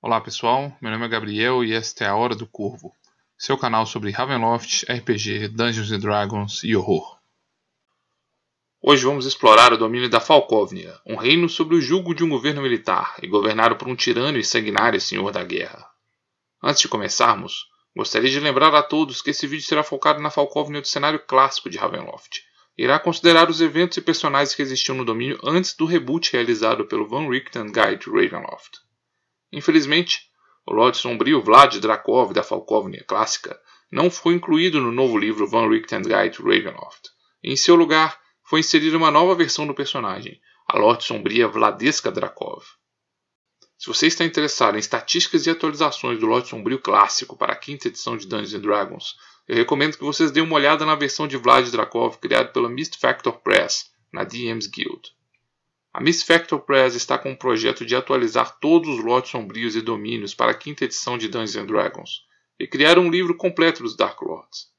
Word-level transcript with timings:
Olá 0.00 0.20
pessoal, 0.20 0.72
meu 0.80 0.92
nome 0.92 1.06
é 1.06 1.08
Gabriel 1.08 1.64
e 1.64 1.72
esta 1.72 2.04
é 2.04 2.06
a 2.06 2.14
Hora 2.14 2.36
do 2.36 2.46
Corvo, 2.46 2.94
seu 3.36 3.58
canal 3.58 3.84
sobre 3.84 4.12
Ravenloft, 4.12 4.84
RPG, 4.88 5.48
Dungeons 5.48 5.90
Dragons 6.00 6.62
e 6.62 6.76
horror. 6.76 7.18
Hoje 8.80 9.04
vamos 9.04 9.26
explorar 9.26 9.72
o 9.72 9.76
domínio 9.76 10.08
da 10.08 10.20
Falcóvnia, 10.20 10.96
um 11.04 11.16
reino 11.16 11.48
sob 11.48 11.74
o 11.74 11.80
jugo 11.80 12.14
de 12.14 12.22
um 12.22 12.28
governo 12.28 12.62
militar 12.62 13.16
e 13.20 13.26
governado 13.26 13.74
por 13.74 13.88
um 13.88 13.96
tirano 13.96 14.38
e 14.38 14.44
sanguinário 14.44 15.00
senhor 15.00 15.32
da 15.32 15.42
guerra. 15.42 15.84
Antes 16.62 16.82
de 16.82 16.88
começarmos, 16.88 17.66
gostaria 17.94 18.30
de 18.30 18.38
lembrar 18.38 18.72
a 18.76 18.84
todos 18.84 19.20
que 19.20 19.30
esse 19.30 19.48
vídeo 19.48 19.66
será 19.66 19.82
focado 19.82 20.22
na 20.22 20.30
Falcóvnia 20.30 20.80
do 20.80 20.86
cenário 20.86 21.18
clássico 21.18 21.68
de 21.68 21.76
Ravenloft, 21.76 22.44
irá 22.78 23.00
considerar 23.00 23.50
os 23.50 23.60
eventos 23.60 23.98
e 23.98 24.00
personagens 24.00 24.54
que 24.54 24.62
existiam 24.62 24.96
no 24.96 25.04
domínio 25.04 25.40
antes 25.42 25.74
do 25.74 25.86
reboot 25.86 26.32
realizado 26.32 26.84
pelo 26.84 27.08
Van 27.08 27.28
Richten 27.28 27.72
Guide 27.72 28.08
Ravenloft. 28.08 28.86
Infelizmente, 29.52 30.28
o 30.66 30.72
Lorde 30.72 30.98
Sombrio 30.98 31.42
Vlad 31.42 31.78
Drakov 31.78 32.32
da 32.32 32.42
Falkovnia 32.42 33.04
clássica 33.04 33.58
não 33.90 34.10
foi 34.10 34.34
incluído 34.34 34.80
no 34.80 34.92
novo 34.92 35.16
livro 35.16 35.48
Van 35.48 35.68
Richten 35.68 36.02
Guide 36.02 36.42
Ravenloft. 36.42 37.08
Em 37.42 37.56
seu 37.56 37.74
lugar, 37.74 38.20
foi 38.44 38.60
inserida 38.60 38.96
uma 38.96 39.10
nova 39.10 39.34
versão 39.34 39.66
do 39.66 39.74
personagem, 39.74 40.40
a 40.66 40.78
Lorde 40.78 41.04
Sombria 41.04 41.48
Vladeska 41.48 42.10
Drakov. 42.10 42.64
Se 43.78 43.86
você 43.86 44.08
está 44.08 44.24
interessado 44.24 44.74
em 44.74 44.80
estatísticas 44.80 45.46
e 45.46 45.50
atualizações 45.50 46.18
do 46.18 46.26
Lorde 46.26 46.48
Sombrio 46.48 46.80
clássico 46.80 47.36
para 47.36 47.52
a 47.52 47.56
quinta 47.56 47.88
edição 47.88 48.16
de 48.16 48.26
Dungeons 48.26 48.60
Dragons, 48.60 49.16
eu 49.46 49.56
recomendo 49.56 49.96
que 49.96 50.04
vocês 50.04 50.30
dêem 50.30 50.44
uma 50.44 50.56
olhada 50.56 50.84
na 50.84 50.94
versão 50.94 51.26
de 51.26 51.36
Vlad 51.38 51.70
Drakov 51.70 52.18
criada 52.18 52.48
pela 52.50 52.68
Mist 52.68 52.98
Factor 52.98 53.40
Press 53.40 53.90
na 54.12 54.24
DM's 54.24 54.66
Guild. 54.66 55.14
A 55.92 56.00
Mist 56.00 56.26
Factor 56.26 56.60
Press 56.60 56.94
está 56.94 57.18
com 57.18 57.30
um 57.30 57.36
projeto 57.36 57.84
de 57.84 57.96
atualizar 57.96 58.58
todos 58.60 58.88
os 58.88 59.04
lotes 59.04 59.30
sombrios 59.30 59.74
e 59.74 59.80
domínios 59.80 60.34
para 60.34 60.52
a 60.52 60.54
quinta 60.54 60.84
edição 60.84 61.18
de 61.18 61.28
Dungeons 61.28 61.66
Dragons 61.66 62.22
e 62.58 62.66
criar 62.66 62.98
um 62.98 63.10
livro 63.10 63.36
completo 63.36 63.82
dos 63.82 63.96
Dark 63.96 64.20
Lords. 64.22 64.70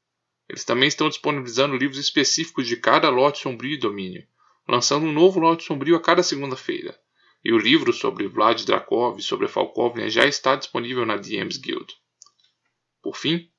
Eles 0.47 0.63
também 0.63 0.87
estão 0.87 1.09
disponibilizando 1.09 1.75
livros 1.75 1.99
específicos 1.99 2.67
de 2.67 2.77
cada 2.77 3.09
lote 3.09 3.39
sombrio 3.39 3.73
e 3.73 3.79
domínio, 3.79 4.25
lançando 4.67 5.05
um 5.05 5.11
novo 5.11 5.39
lote 5.39 5.63
sombrio 5.63 5.95
a 5.95 6.01
cada 6.01 6.23
segunda-feira. 6.23 6.97
E 7.43 7.53
o 7.53 7.57
livro 7.57 7.93
sobre 7.93 8.27
Vlad 8.27 8.63
Drakov 8.65 9.19
e 9.19 9.23
sobre 9.23 9.47
Falkovnia 9.47 10.09
já 10.09 10.25
está 10.25 10.55
disponível 10.55 11.05
na 11.05 11.15
DM's 11.15 11.57
Guild. 11.57 11.93
Por 13.01 13.15
fim, 13.15 13.49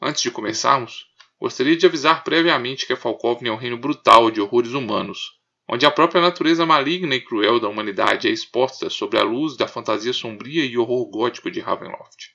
Antes 0.00 0.22
de 0.22 0.30
começarmos, 0.30 1.08
gostaria 1.40 1.76
de 1.76 1.84
avisar 1.84 2.22
previamente 2.22 2.86
que 2.86 2.92
a 2.92 2.96
Falkovnia 2.96 3.50
é 3.50 3.52
um 3.52 3.58
reino 3.58 3.76
brutal 3.76 4.30
de 4.30 4.40
horrores 4.40 4.72
humanos, 4.72 5.37
onde 5.68 5.84
a 5.84 5.90
própria 5.90 6.22
natureza 6.22 6.64
maligna 6.64 7.14
e 7.14 7.20
cruel 7.20 7.60
da 7.60 7.68
humanidade 7.68 8.26
é 8.26 8.30
exposta 8.30 8.88
sob 8.88 9.18
a 9.18 9.22
luz 9.22 9.54
da 9.54 9.68
fantasia 9.68 10.14
sombria 10.14 10.64
e 10.64 10.78
horror 10.78 11.04
gótico 11.10 11.50
de 11.50 11.60
Ravenloft. 11.60 12.34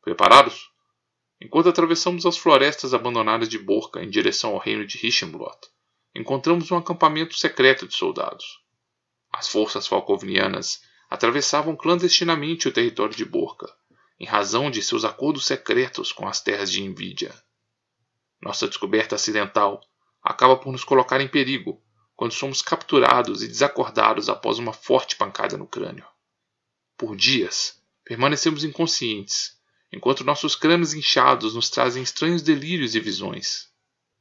Preparados? 0.00 0.70
Enquanto 1.40 1.68
atravessamos 1.68 2.24
as 2.24 2.38
florestas 2.38 2.94
abandonadas 2.94 3.48
de 3.48 3.58
Borca 3.58 4.02
em 4.02 4.08
direção 4.08 4.52
ao 4.52 4.58
reino 4.58 4.86
de 4.86 5.04
Hishemblot, 5.04 5.58
encontramos 6.14 6.70
um 6.70 6.76
acampamento 6.76 7.36
secreto 7.36 7.86
de 7.86 7.94
soldados. 7.94 8.62
As 9.32 9.48
forças 9.48 9.86
falkovnianas 9.88 10.82
atravessavam 11.10 11.76
clandestinamente 11.76 12.68
o 12.68 12.72
território 12.72 13.14
de 13.14 13.24
Borca, 13.24 13.70
em 14.18 14.24
razão 14.24 14.70
de 14.70 14.82
seus 14.82 15.04
acordos 15.04 15.44
secretos 15.44 16.12
com 16.12 16.26
as 16.26 16.40
terras 16.40 16.70
de 16.70 16.82
Envidia. 16.82 17.34
Nossa 18.40 18.68
descoberta 18.68 19.16
acidental 19.16 19.80
acaba 20.22 20.56
por 20.56 20.72
nos 20.72 20.84
colocar 20.84 21.20
em 21.20 21.28
perigo 21.28 21.82
quando 22.16 22.32
somos 22.32 22.62
capturados 22.62 23.42
e 23.42 23.46
desacordados 23.46 24.30
após 24.30 24.58
uma 24.58 24.72
forte 24.72 25.14
pancada 25.16 25.56
no 25.58 25.66
crânio. 25.66 26.06
Por 26.96 27.14
dias, 27.14 27.78
permanecemos 28.02 28.64
inconscientes, 28.64 29.58
enquanto 29.92 30.24
nossos 30.24 30.56
crânios 30.56 30.94
inchados 30.94 31.54
nos 31.54 31.68
trazem 31.68 32.02
estranhos 32.02 32.40
delírios 32.40 32.94
e 32.94 33.00
visões. 33.00 33.68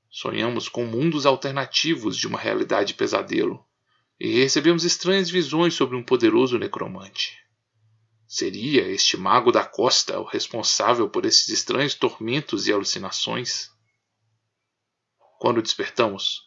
Sonhamos 0.09 0.67
com 0.67 0.85
mundos 0.85 1.25
alternativos 1.25 2.17
de 2.17 2.28
uma 2.28 2.38
realidade 2.38 2.94
pesadelo 2.94 3.66
e 4.19 4.39
recebemos 4.39 4.84
estranhas 4.84 5.29
visões 5.29 5.73
sobre 5.73 5.95
um 5.95 6.03
poderoso 6.03 6.57
necromante. 6.57 7.38
Seria 8.28 8.88
este 8.89 9.16
mago 9.16 9.51
da 9.51 9.63
costa 9.63 10.19
o 10.19 10.25
responsável 10.25 11.09
por 11.09 11.25
esses 11.25 11.47
estranhos 11.50 11.94
tormentos 11.94 12.67
e 12.67 12.73
alucinações? 12.73 13.72
Quando 15.39 15.61
despertamos, 15.61 16.44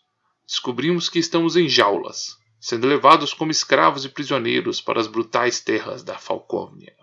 descobrimos 0.49 1.11
que 1.11 1.19
estamos 1.19 1.57
em 1.57 1.69
jaulas, 1.69 2.39
sendo 2.59 2.87
levados 2.87 3.35
como 3.35 3.51
escravos 3.51 4.07
e 4.07 4.09
prisioneiros 4.09 4.81
para 4.81 4.99
as 4.99 5.07
brutais 5.07 5.61
terras 5.61 6.03
da 6.03 6.17
Falcóvnia. 6.17 6.97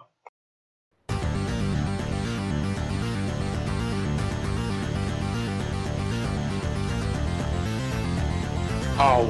Of 8.98 9.30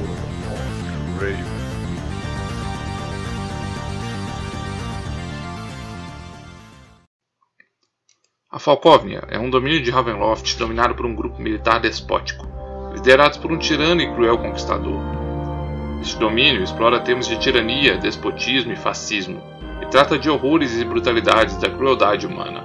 Raven. 1.20 1.56
A 8.48 8.58
Falkovnia 8.58 9.22
é 9.28 9.38
um 9.38 9.50
domínio 9.50 9.82
de 9.82 9.90
Ravenloft 9.90 10.56
dominado 10.56 10.94
por 10.94 11.04
um 11.04 11.14
grupo 11.14 11.38
militar 11.42 11.78
despótico, 11.78 12.55
liderados 12.96 13.36
por 13.36 13.52
um 13.52 13.58
tirano 13.58 14.00
e 14.00 14.10
cruel 14.14 14.38
conquistador. 14.38 14.98
Este 16.00 16.18
domínio 16.18 16.62
explora 16.62 17.00
temas 17.00 17.26
de 17.28 17.38
tirania, 17.38 17.98
despotismo 17.98 18.72
e 18.72 18.76
fascismo, 18.76 19.42
e 19.82 19.86
trata 19.86 20.18
de 20.18 20.30
horrores 20.30 20.80
e 20.80 20.84
brutalidades 20.84 21.56
da 21.58 21.68
crueldade 21.68 22.26
humana. 22.26 22.64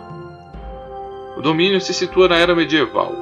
O 1.36 1.41
domínio 1.41 1.81
se 1.81 1.94
situa 1.94 2.30
na 2.30 2.38
era 2.38 2.56
medieval, 2.56 3.14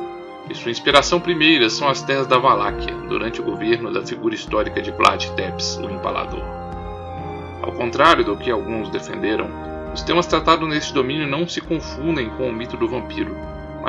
e 0.49 0.53
sua 0.53 0.71
inspiração 0.71 1.19
primeira 1.19 1.69
são 1.69 1.89
as 1.89 2.01
terras 2.03 2.27
da 2.27 2.37
Valáquia, 2.37 2.93
durante 3.07 3.41
o 3.41 3.43
governo 3.43 3.91
da 3.91 4.05
figura 4.05 4.35
histórica 4.35 4.81
de 4.81 4.91
Vlad 4.91 5.25
Tepes, 5.35 5.77
o 5.77 5.89
Empalador. 5.89 6.43
Ao 7.61 7.71
contrário 7.71 8.23
do 8.23 8.37
que 8.37 8.51
alguns 8.51 8.89
defenderam, 8.89 9.47
os 9.93 10.03
temas 10.03 10.27
tratados 10.27 10.69
neste 10.69 10.93
domínio 10.93 11.27
não 11.27 11.47
se 11.47 11.59
confundem 11.59 12.29
com 12.31 12.47
o 12.47 12.53
mito 12.53 12.77
do 12.77 12.87
vampiro, 12.87 13.35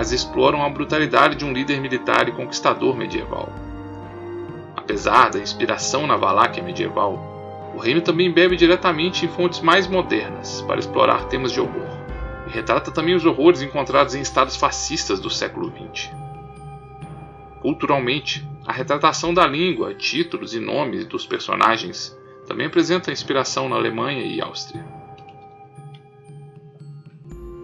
mas 0.01 0.13
exploram 0.13 0.65
a 0.65 0.71
brutalidade 0.71 1.37
de 1.37 1.45
um 1.45 1.53
líder 1.53 1.79
militar 1.79 2.27
e 2.27 2.33
conquistador 2.33 2.97
medieval. 2.97 3.53
Apesar 4.75 5.29
da 5.29 5.39
inspiração 5.39 6.07
na 6.07 6.17
Valáquia 6.17 6.63
medieval, 6.63 7.73
o 7.77 7.79
reino 7.79 8.01
também 8.01 8.33
bebe 8.33 8.57
diretamente 8.57 9.27
em 9.27 9.29
fontes 9.29 9.61
mais 9.61 9.87
modernas 9.87 10.63
para 10.63 10.81
explorar 10.81 11.27
temas 11.27 11.53
de 11.53 11.61
horror, 11.61 11.87
e 12.47 12.51
retrata 12.51 12.91
também 12.91 13.15
os 13.15 13.27
horrores 13.27 13.61
encontrados 13.61 14.15
em 14.15 14.23
estados 14.23 14.57
fascistas 14.57 15.21
do 15.21 15.29
século 15.29 15.71
XX. 15.71 16.11
Culturalmente, 17.61 18.49
a 18.67 18.73
retratação 18.73 19.35
da 19.35 19.47
língua, 19.47 19.93
títulos 19.93 20.55
e 20.55 20.61
nomes 20.61 21.05
dos 21.05 21.27
personagens 21.27 22.19
também 22.47 22.69
apresenta 22.69 23.13
inspiração 23.13 23.69
na 23.69 23.77
Alemanha 23.77 24.23
e 24.23 24.41
Áustria. 24.41 25.00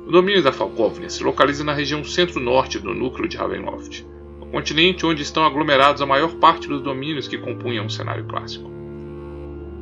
O 0.06 0.12
domínio 0.12 0.40
da 0.40 0.52
Falkovnia 0.52 1.10
se 1.10 1.24
localiza 1.24 1.64
na 1.64 1.72
região 1.72 2.04
centro-norte 2.04 2.78
do 2.78 2.94
núcleo 2.94 3.28
de 3.28 3.36
Ravenloft, 3.36 4.06
o 4.40 4.46
continente 4.46 5.04
onde 5.04 5.22
estão 5.22 5.44
aglomerados 5.44 6.00
a 6.00 6.06
maior 6.06 6.36
parte 6.36 6.68
dos 6.68 6.80
domínios 6.80 7.26
que 7.26 7.36
compunham 7.36 7.86
o 7.86 7.90
cenário 7.90 8.24
clássico. 8.24 8.70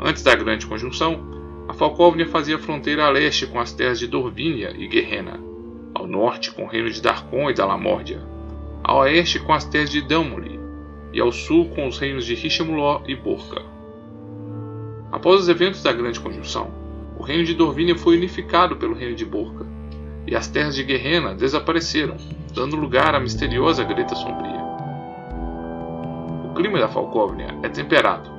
Antes 0.00 0.22
da 0.22 0.34
Grande 0.34 0.66
Conjunção, 0.66 1.66
a 1.68 1.74
Falkovnia 1.74 2.26
fazia 2.26 2.58
fronteira 2.58 3.04
a 3.04 3.10
leste 3.10 3.46
com 3.46 3.60
as 3.60 3.74
terras 3.74 3.98
de 3.98 4.06
Dorvínia 4.06 4.74
e 4.74 4.88
Guerrena, 4.88 5.38
ao 5.94 6.06
norte 6.06 6.50
com 6.52 6.64
o 6.64 6.68
reino 6.68 6.88
de 6.88 7.02
Darkon 7.02 7.50
e 7.50 7.54
da 7.54 7.66
Lamórdia, 7.66 8.26
ao 8.82 9.00
oeste 9.00 9.38
com 9.38 9.52
as 9.52 9.66
terras 9.66 9.90
de 9.90 10.00
Damoli 10.00 10.58
e 11.12 11.20
ao 11.20 11.32
sul 11.32 11.68
com 11.68 11.86
os 11.86 11.98
reinos 11.98 12.24
de 12.24 12.32
Hishemuló 12.32 13.02
e 13.06 13.14
Borca. 13.14 13.60
Após 15.12 15.42
os 15.42 15.50
eventos 15.50 15.82
da 15.82 15.92
Grande 15.92 16.18
Conjunção, 16.18 16.72
o 17.18 17.22
reino 17.22 17.44
de 17.44 17.52
Dorvínia 17.52 17.94
foi 17.94 18.16
unificado 18.16 18.74
pelo 18.76 18.94
reino 18.94 19.14
de 19.14 19.26
Borca, 19.26 19.73
e 20.26 20.34
as 20.34 20.48
terras 20.48 20.74
de 20.74 20.82
Guerrena 20.82 21.34
desapareceram, 21.34 22.16
dando 22.54 22.76
lugar 22.76 23.14
à 23.14 23.20
misteriosa 23.20 23.84
Greta 23.84 24.14
Sombria. 24.14 24.62
O 26.50 26.54
clima 26.54 26.78
da 26.78 26.88
Falkovnia 26.88 27.48
é 27.62 27.68
temperado, 27.68 28.30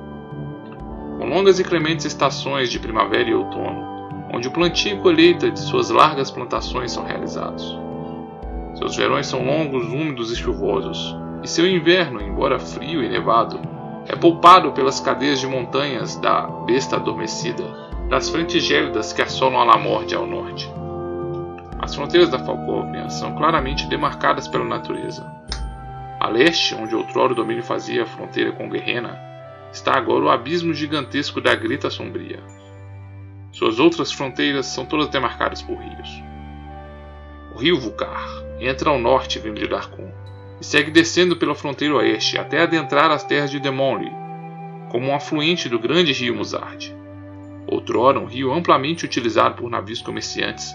com 1.18 1.26
longas 1.28 1.60
e 1.60 1.64
clementes 1.64 2.06
estações 2.06 2.70
de 2.70 2.78
primavera 2.78 3.28
e 3.28 3.34
outono, 3.34 3.96
onde 4.32 4.48
o 4.48 4.50
plantio 4.50 4.96
e 4.96 5.00
colheita 5.00 5.50
de 5.50 5.60
suas 5.60 5.90
largas 5.90 6.30
plantações 6.30 6.92
são 6.92 7.04
realizados. 7.04 7.78
Seus 8.74 8.96
verões 8.96 9.26
são 9.26 9.44
longos, 9.44 9.86
úmidos 9.86 10.30
e 10.32 10.36
chuvosos, 10.36 11.16
e 11.42 11.48
seu 11.48 11.66
inverno, 11.66 12.20
embora 12.20 12.58
frio 12.58 13.02
e 13.02 13.08
nevado, 13.08 13.58
é 14.08 14.14
poupado 14.14 14.72
pelas 14.72 15.00
cadeias 15.00 15.40
de 15.40 15.46
montanhas 15.46 16.16
da 16.16 16.42
Besta 16.42 16.96
Adormecida, 16.96 17.64
das 18.08 18.28
frentes 18.28 18.62
gélidas 18.62 19.12
que 19.12 19.22
assolam 19.22 19.60
a 19.60 19.64
Lamorde 19.64 20.14
ao 20.14 20.26
norte. 20.26 20.70
As 21.86 21.94
fronteiras 21.94 22.28
da 22.28 22.40
Falkovnia 22.40 23.08
são 23.08 23.36
claramente 23.36 23.86
demarcadas 23.86 24.48
pela 24.48 24.64
natureza. 24.64 25.24
A 26.18 26.28
leste, 26.28 26.74
onde 26.74 26.96
outrora 26.96 27.32
o 27.32 27.36
domínio 27.36 27.62
fazia 27.62 28.02
a 28.02 28.06
fronteira 28.06 28.50
com 28.50 28.68
Guerrena, 28.68 29.16
está 29.72 29.96
agora 29.96 30.24
o 30.24 30.28
abismo 30.28 30.74
gigantesco 30.74 31.40
da 31.40 31.54
Grita 31.54 31.88
Sombria. 31.88 32.42
Suas 33.52 33.78
outras 33.78 34.10
fronteiras 34.10 34.66
são 34.66 34.84
todas 34.84 35.06
demarcadas 35.06 35.62
por 35.62 35.78
rios. 35.78 36.10
O 37.54 37.58
rio 37.60 37.78
Vukar 37.78 38.26
entra 38.58 38.90
ao 38.90 38.98
norte 38.98 39.38
vindo 39.38 39.60
de 39.60 39.68
Darkon 39.68 40.10
e 40.60 40.66
segue 40.66 40.90
descendo 40.90 41.36
pela 41.36 41.54
fronteira 41.54 41.94
oeste 41.94 42.36
até 42.36 42.62
adentrar 42.62 43.12
as 43.12 43.22
terras 43.22 43.52
de 43.52 43.60
Demonli, 43.60 44.10
como 44.90 45.06
um 45.06 45.14
afluente 45.14 45.68
do 45.68 45.78
grande 45.78 46.12
rio 46.12 46.34
Muzard. 46.34 46.92
Outrora 47.68 48.18
um 48.18 48.26
rio 48.26 48.52
amplamente 48.52 49.04
utilizado 49.04 49.54
por 49.54 49.70
navios 49.70 50.02
comerciantes, 50.02 50.74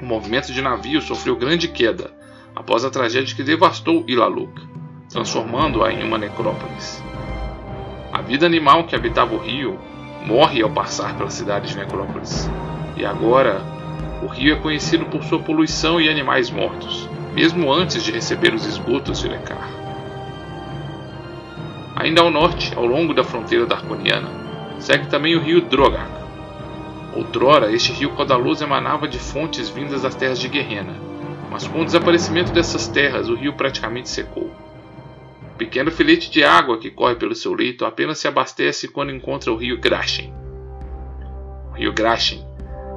o 0.00 0.04
movimento 0.04 0.52
de 0.52 0.62
navios 0.62 1.04
sofreu 1.04 1.36
grande 1.36 1.68
queda 1.68 2.10
após 2.54 2.84
a 2.84 2.90
tragédia 2.90 3.34
que 3.34 3.42
devastou 3.42 4.04
Ilaluk, 4.06 4.60
transformando-a 5.08 5.92
em 5.92 6.02
uma 6.02 6.18
necrópolis. 6.18 7.02
A 8.12 8.20
vida 8.22 8.46
animal 8.46 8.84
que 8.84 8.96
habitava 8.96 9.34
o 9.34 9.38
rio 9.38 9.78
morre 10.26 10.62
ao 10.62 10.70
passar 10.70 11.16
pela 11.16 11.30
cidade 11.30 11.68
de 11.68 11.76
Necrópolis, 11.76 12.50
e 12.96 13.04
agora 13.04 13.60
o 14.22 14.26
rio 14.26 14.54
é 14.54 14.58
conhecido 14.58 15.06
por 15.06 15.22
sua 15.24 15.38
poluição 15.38 16.00
e 16.00 16.08
animais 16.08 16.50
mortos, 16.50 17.08
mesmo 17.34 17.72
antes 17.72 18.02
de 18.02 18.10
receber 18.10 18.52
os 18.52 18.66
esgotos 18.66 19.20
de 19.20 19.28
Lekar. 19.28 19.68
Ainda 21.96 22.20
ao 22.20 22.30
norte, 22.30 22.72
ao 22.76 22.84
longo 22.84 23.14
da 23.14 23.24
fronteira 23.24 23.66
darkoniana, 23.66 24.28
segue 24.78 25.06
também 25.06 25.36
o 25.36 25.40
rio 25.40 25.60
Drogak. 25.62 26.17
Outrora, 27.14 27.72
este 27.72 27.92
rio 27.92 28.10
caudaloso 28.10 28.62
emanava 28.62 29.08
de 29.08 29.18
fontes 29.18 29.68
vindas 29.68 30.02
das 30.02 30.14
terras 30.14 30.38
de 30.38 30.48
Guerrena, 30.48 30.94
mas 31.50 31.66
com 31.66 31.80
o 31.80 31.84
desaparecimento 31.84 32.52
dessas 32.52 32.86
terras, 32.86 33.28
o 33.28 33.34
rio 33.34 33.54
praticamente 33.54 34.08
secou. 34.08 34.50
O 35.42 35.58
pequeno 35.58 35.90
filete 35.90 36.30
de 36.30 36.44
água 36.44 36.78
que 36.78 36.90
corre 36.90 37.16
pelo 37.16 37.34
seu 37.34 37.54
leito 37.54 37.84
apenas 37.84 38.18
se 38.18 38.28
abastece 38.28 38.88
quando 38.88 39.12
encontra 39.12 39.50
o 39.50 39.56
rio 39.56 39.80
Grashen. 39.80 40.32
O 41.70 41.74
rio 41.74 41.92
Grashen 41.92 42.46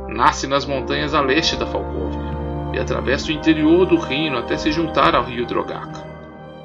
nasce 0.09 0.45
nas 0.45 0.65
montanhas 0.65 1.13
a 1.13 1.21
leste 1.21 1.55
da 1.55 1.65
Falkovnia 1.65 2.31
e 2.73 2.79
atravessa 2.79 3.29
o 3.29 3.31
interior 3.31 3.85
do 3.85 3.97
reino 3.97 4.37
até 4.37 4.57
se 4.57 4.71
juntar 4.71 5.15
ao 5.15 5.23
rio 5.23 5.45
Drogak, 5.45 5.99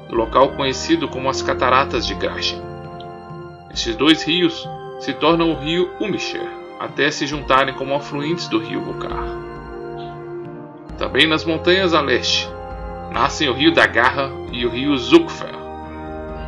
no 0.09 0.15
local 0.15 0.49
conhecido 0.49 1.07
como 1.07 1.29
as 1.29 1.41
Cataratas 1.41 2.05
de 2.05 2.13
Grashen. 2.15 2.61
Estes 3.73 3.95
dois 3.95 4.23
rios 4.23 4.67
se 4.99 5.13
tornam 5.13 5.51
o 5.51 5.59
rio 5.59 5.89
Umisher, 5.99 6.47
até 6.79 7.09
se 7.09 7.25
juntarem 7.25 7.73
como 7.73 7.95
afluentes 7.95 8.47
do 8.47 8.59
rio 8.59 8.81
Vukar. 8.81 9.25
Também 10.97 11.27
nas 11.27 11.45
montanhas 11.45 11.93
a 11.93 12.01
leste, 12.01 12.49
nascem 13.11 13.49
o 13.49 13.53
rio 13.53 13.73
da 13.73 13.85
Garra 13.85 14.31
e 14.51 14.65
o 14.65 14.69
rio 14.69 14.97
Zukfer, 14.97 15.55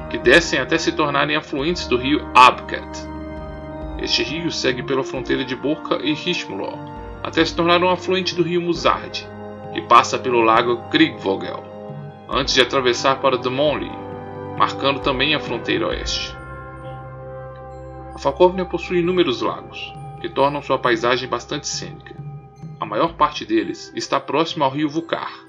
que 0.09 0.17
descem 0.17 0.59
até 0.59 0.77
se 0.77 0.91
tornarem 0.91 1.35
afluentes 1.35 1.87
do 1.87 1.97
rio 1.97 2.27
Abket. 2.35 3.07
Este 4.01 4.23
rio 4.23 4.51
segue 4.51 4.81
pela 4.81 5.03
fronteira 5.03 5.43
de 5.43 5.55
Borka 5.55 5.99
e 6.01 6.13
Hishmulor, 6.13 6.77
até 7.23 7.43
se 7.43 7.55
tornar 7.55 7.83
um 7.83 7.89
afluente 7.89 8.33
do 8.35 8.43
rio 8.43 8.61
Muzard, 8.61 9.27
que 9.73 9.81
passa 9.83 10.17
pelo 10.17 10.41
lago 10.41 10.77
Kriegvogel, 10.89 11.63
antes 12.29 12.53
de 12.53 12.61
atravessar 12.61 13.19
para 13.19 13.37
Demonli, 13.37 13.91
marcando 14.57 14.99
também 14.99 15.35
a 15.35 15.39
fronteira 15.39 15.87
oeste. 15.87 16.35
A 18.15 18.19
Falkovnia 18.19 18.65
possui 18.65 18.99
inúmeros 18.99 19.41
lagos, 19.41 19.93
que 20.19 20.29
tornam 20.29 20.61
sua 20.61 20.77
paisagem 20.77 21.29
bastante 21.29 21.67
cênica. 21.67 22.15
A 22.79 22.85
maior 22.85 23.13
parte 23.13 23.45
deles 23.45 23.91
está 23.95 24.19
próximo 24.19 24.63
ao 24.63 24.71
rio 24.71 24.89
Vukar. 24.89 25.45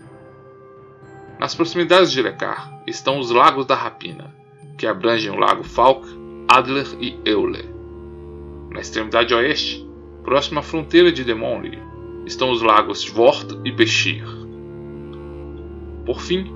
Nas 1.39 1.55
proximidades 1.55 2.13
de 2.13 2.21
Lekar 2.21 2.83
estão 2.87 3.19
os 3.19 3.31
Lagos 3.31 3.67
da 3.67 3.75
Rapina, 3.75 4.35
que 4.77 4.87
abrangem 4.87 5.31
o 5.31 5.37
lago 5.37 5.65
Falk, 5.65 6.07
Adler 6.49 6.87
e 7.01 7.19
Eule. 7.25 7.69
Na 8.71 8.81
extremidade 8.81 9.33
oeste, 9.35 9.89
próximo 10.23 10.59
à 10.59 10.63
fronteira 10.63 11.11
de 11.11 11.25
Demonli, 11.25 11.79
estão 12.27 12.51
os 12.51 12.63
lagos 12.63 13.01
Svort 13.01 13.59
e 13.65 13.73
Beshir. 13.73 14.25
Por 16.05 16.21
fim, 16.21 16.53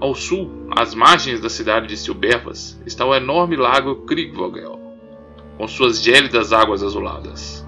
ao 0.00 0.14
sul, 0.14 0.50
às 0.70 0.94
margens 0.94 1.40
da 1.40 1.48
cidade 1.48 1.86
de 1.86 1.96
Silbervas, 1.96 2.80
está 2.86 3.04
o 3.04 3.14
enorme 3.14 3.56
lago 3.56 4.06
Kriegvogel, 4.06 4.75
com 5.56 5.66
suas 5.66 6.02
gélidas 6.02 6.52
águas 6.52 6.82
azuladas. 6.82 7.66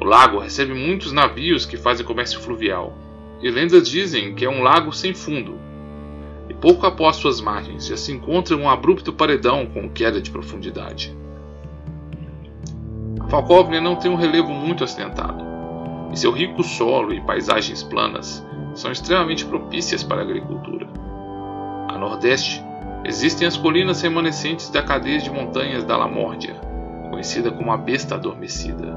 O 0.00 0.04
lago 0.04 0.38
recebe 0.38 0.74
muitos 0.74 1.12
navios 1.12 1.64
que 1.64 1.76
fazem 1.76 2.04
comércio 2.04 2.40
fluvial, 2.40 2.96
e 3.40 3.50
lendas 3.50 3.88
dizem 3.88 4.34
que 4.34 4.44
é 4.44 4.50
um 4.50 4.62
lago 4.62 4.92
sem 4.92 5.14
fundo. 5.14 5.58
E 6.48 6.54
pouco 6.54 6.86
após 6.86 7.16
suas 7.16 7.40
margens 7.40 7.86
já 7.86 7.96
se 7.96 8.12
encontra 8.12 8.56
um 8.56 8.68
abrupto 8.68 9.12
paredão 9.12 9.66
com 9.66 9.88
queda 9.88 10.20
de 10.20 10.30
profundidade. 10.30 11.16
Falkovnia 13.28 13.80
não 13.80 13.96
tem 13.96 14.10
um 14.10 14.16
relevo 14.16 14.50
muito 14.52 14.84
acidentado, 14.84 15.44
e 16.12 16.18
seu 16.18 16.32
rico 16.32 16.62
solo 16.62 17.14
e 17.14 17.20
paisagens 17.20 17.82
planas 17.82 18.44
são 18.74 18.90
extremamente 18.90 19.44
propícias 19.44 20.02
para 20.02 20.20
a 20.20 20.24
agricultura. 20.24 20.88
A 21.88 21.96
nordeste 21.96 22.62
existem 23.04 23.46
as 23.46 23.56
colinas 23.56 24.02
remanescentes 24.02 24.68
da 24.68 24.82
cadeia 24.82 25.18
de 25.18 25.30
montanhas 25.30 25.84
da 25.84 25.96
Lamórdia, 25.96 26.60
conhecida 27.12 27.50
como 27.50 27.70
a 27.70 27.76
Besta 27.76 28.14
Adormecida. 28.14 28.88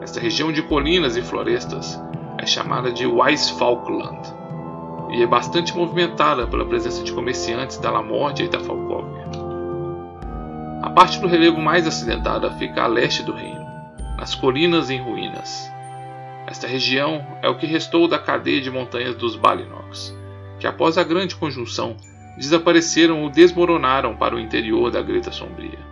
Esta 0.00 0.20
região 0.20 0.52
de 0.52 0.62
colinas 0.62 1.16
e 1.16 1.22
florestas 1.22 2.00
é 2.38 2.46
chamada 2.46 2.92
de 2.92 3.04
Weisfalkland 3.04 4.32
e 5.10 5.22
é 5.22 5.26
bastante 5.26 5.76
movimentada 5.76 6.46
pela 6.46 6.64
presença 6.64 7.02
de 7.02 7.12
comerciantes 7.12 7.78
da 7.78 7.90
Lamórdia 7.90 8.44
e 8.44 8.48
da 8.48 8.60
Falkovia. 8.60 9.26
A 10.82 10.90
parte 10.90 11.20
do 11.20 11.26
relevo 11.26 11.60
mais 11.60 11.86
acidentada 11.86 12.50
fica 12.52 12.84
a 12.84 12.86
leste 12.86 13.24
do 13.24 13.32
reino, 13.32 13.66
nas 14.16 14.34
colinas 14.34 14.88
em 14.88 15.02
ruínas, 15.02 15.70
esta 16.46 16.66
região 16.66 17.24
é 17.40 17.48
o 17.48 17.56
que 17.56 17.66
restou 17.66 18.06
da 18.06 18.18
cadeia 18.18 18.60
de 18.60 18.70
montanhas 18.70 19.16
dos 19.16 19.36
Balinox, 19.36 20.14
que 20.60 20.66
após 20.66 20.98
a 20.98 21.02
grande 21.02 21.34
conjunção 21.36 21.96
desapareceram 22.36 23.22
ou 23.22 23.30
desmoronaram 23.30 24.16
para 24.16 24.34
o 24.34 24.40
interior 24.40 24.90
da 24.90 25.00
Greta 25.00 25.32
Sombria. 25.32 25.91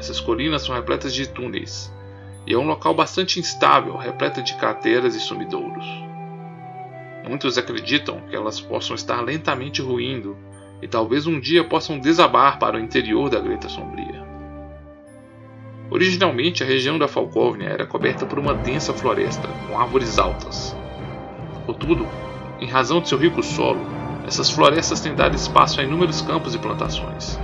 Essas 0.00 0.18
colinas 0.18 0.62
são 0.62 0.74
repletas 0.74 1.12
de 1.12 1.28
túneis, 1.28 1.92
e 2.46 2.54
é 2.54 2.58
um 2.58 2.66
local 2.66 2.94
bastante 2.94 3.38
instável, 3.38 3.98
repleta 3.98 4.40
de 4.40 4.54
crateras 4.54 5.14
e 5.14 5.20
sumidouros. 5.20 5.84
Muitos 7.28 7.58
acreditam 7.58 8.18
que 8.22 8.34
elas 8.34 8.58
possam 8.58 8.96
estar 8.96 9.20
lentamente 9.20 9.82
ruindo 9.82 10.38
e 10.80 10.88
talvez 10.88 11.26
um 11.26 11.38
dia 11.38 11.62
possam 11.62 11.98
desabar 11.98 12.58
para 12.58 12.78
o 12.78 12.80
interior 12.80 13.28
da 13.28 13.38
Greta 13.38 13.68
Sombria. 13.68 14.24
Originalmente, 15.90 16.62
a 16.62 16.66
região 16.66 16.98
da 16.98 17.06
Falkovnia 17.06 17.68
era 17.68 17.84
coberta 17.84 18.24
por 18.24 18.38
uma 18.38 18.54
densa 18.54 18.94
floresta, 18.94 19.46
com 19.68 19.78
árvores 19.78 20.18
altas. 20.18 20.74
Contudo, 21.66 22.08
em 22.58 22.66
razão 22.66 23.02
de 23.02 23.08
seu 23.10 23.18
rico 23.18 23.42
solo, 23.42 23.80
essas 24.26 24.48
florestas 24.48 25.00
têm 25.00 25.14
dado 25.14 25.36
espaço 25.36 25.78
a 25.78 25.84
inúmeros 25.84 26.22
campos 26.22 26.54
e 26.54 26.58
plantações, 26.58 27.38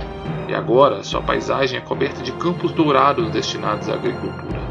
e 0.47 0.53
agora 0.53 1.03
sua 1.03 1.21
paisagem 1.21 1.77
é 1.77 1.81
coberta 1.81 2.21
de 2.21 2.31
campos 2.33 2.71
dourados 2.71 3.29
destinados 3.29 3.89
à 3.89 3.93
agricultura. 3.93 4.61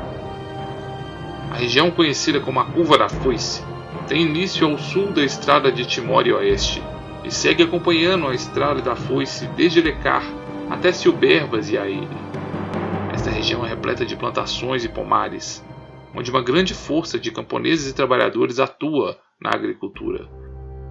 A 1.51 1.57
região 1.57 1.91
conhecida 1.91 2.41
como 2.41 2.61
a 2.61 2.65
Curva 2.65 2.99
da 2.99 3.09
Foice 3.09 3.65
tem 4.09 4.23
início 4.23 4.67
ao 4.67 4.79
sul 4.79 5.13
da 5.13 5.25
estrada 5.25 5.71
de 5.73 5.87
Timor 5.87 6.27
Oeste, 6.27 6.83
e 7.25 7.31
segue 7.31 7.65
acompanhando 7.65 8.29
a 8.29 8.35
estrada 8.35 8.81
da 8.81 8.95
Foice 8.95 9.47
desde 9.49 9.81
Lekar 9.81 10.23
até 10.71 10.93
Silberbas 10.93 11.69
e 11.71 11.77
Aire. 11.77 12.09
Esta 13.13 13.31
região 13.31 13.67
é 13.67 13.69
repleta 13.69 14.07
de 14.07 14.15
plantações 14.15 14.85
e 14.85 14.89
pomares, 14.89 15.65
onde 16.15 16.31
uma 16.31 16.43
grande 16.43 16.73
força 16.73 17.19
de 17.19 17.33
camponeses 17.33 17.91
e 17.91 17.95
trabalhadores 17.95 18.61
atua 18.61 19.19
na 19.41 19.51
agricultura, 19.51 20.29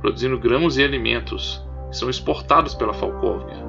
produzindo 0.02 0.38
grãos 0.38 0.78
e 0.78 0.84
alimentos 0.84 1.64
que 1.90 1.98
são 1.98 2.10
exportados 2.10 2.76
pela 2.76 2.94
Falkovnia, 2.94 3.64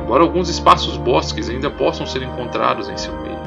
embora 0.00 0.22
alguns 0.22 0.48
espaços 0.48 0.96
bosques 0.96 1.48
ainda 1.48 1.70
possam 1.70 2.06
ser 2.06 2.22
encontrados 2.22 2.88
em 2.88 2.96
seu 2.96 3.14
meio. 3.20 3.38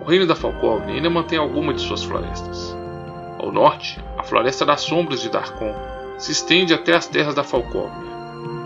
O 0.00 0.04
reino 0.04 0.26
da 0.26 0.36
Falkovnia 0.36 0.94
ainda 0.94 1.10
mantém 1.10 1.38
alguma 1.38 1.74
de 1.74 1.80
suas 1.80 2.04
florestas. 2.04 2.76
Ao 3.38 3.50
norte, 3.50 3.98
a 4.16 4.22
Floresta 4.22 4.64
das 4.64 4.82
Sombras 4.82 5.20
de 5.20 5.28
Darkon 5.28 5.74
se 6.18 6.32
estende 6.32 6.72
até 6.72 6.94
as 6.94 7.06
terras 7.06 7.34
da 7.34 7.42
Falkovnia, 7.42 8.12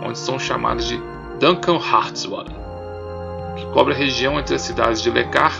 onde 0.05 0.19
são 0.19 0.37
chamadas 0.37 0.85
de 0.85 1.01
Duncan 1.39 1.77
Hartswald 1.77 2.61
que 3.55 3.65
cobre 3.67 3.93
a 3.93 3.97
região 3.97 4.39
entre 4.39 4.55
as 4.55 4.61
cidades 4.61 5.01
de 5.01 5.09
Lekar, 5.09 5.53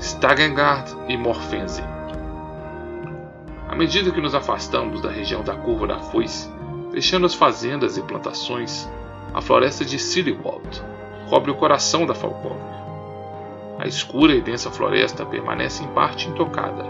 Stagengard 0.00 0.90
e 1.08 1.16
Morfense. 1.16 1.82
À 3.68 3.74
medida 3.74 4.10
que 4.10 4.20
nos 4.20 4.34
afastamos 4.34 5.00
da 5.00 5.10
região 5.10 5.42
da 5.42 5.54
curva 5.54 5.86
da 5.86 5.98
foice, 5.98 6.50
deixando 6.92 7.26
as 7.26 7.34
fazendas 7.34 7.96
e 7.96 8.02
plantações, 8.02 8.88
a 9.32 9.40
floresta 9.40 9.84
de 9.84 9.98
Siliwald 9.98 10.82
cobre 11.28 11.50
o 11.50 11.54
coração 11.54 12.06
da 12.06 12.14
Falkovnia. 12.14 12.74
A 13.78 13.86
escura 13.86 14.34
e 14.34 14.40
densa 14.40 14.70
floresta 14.70 15.24
permanece 15.26 15.82
em 15.82 15.88
parte 15.88 16.28
intocada, 16.28 16.88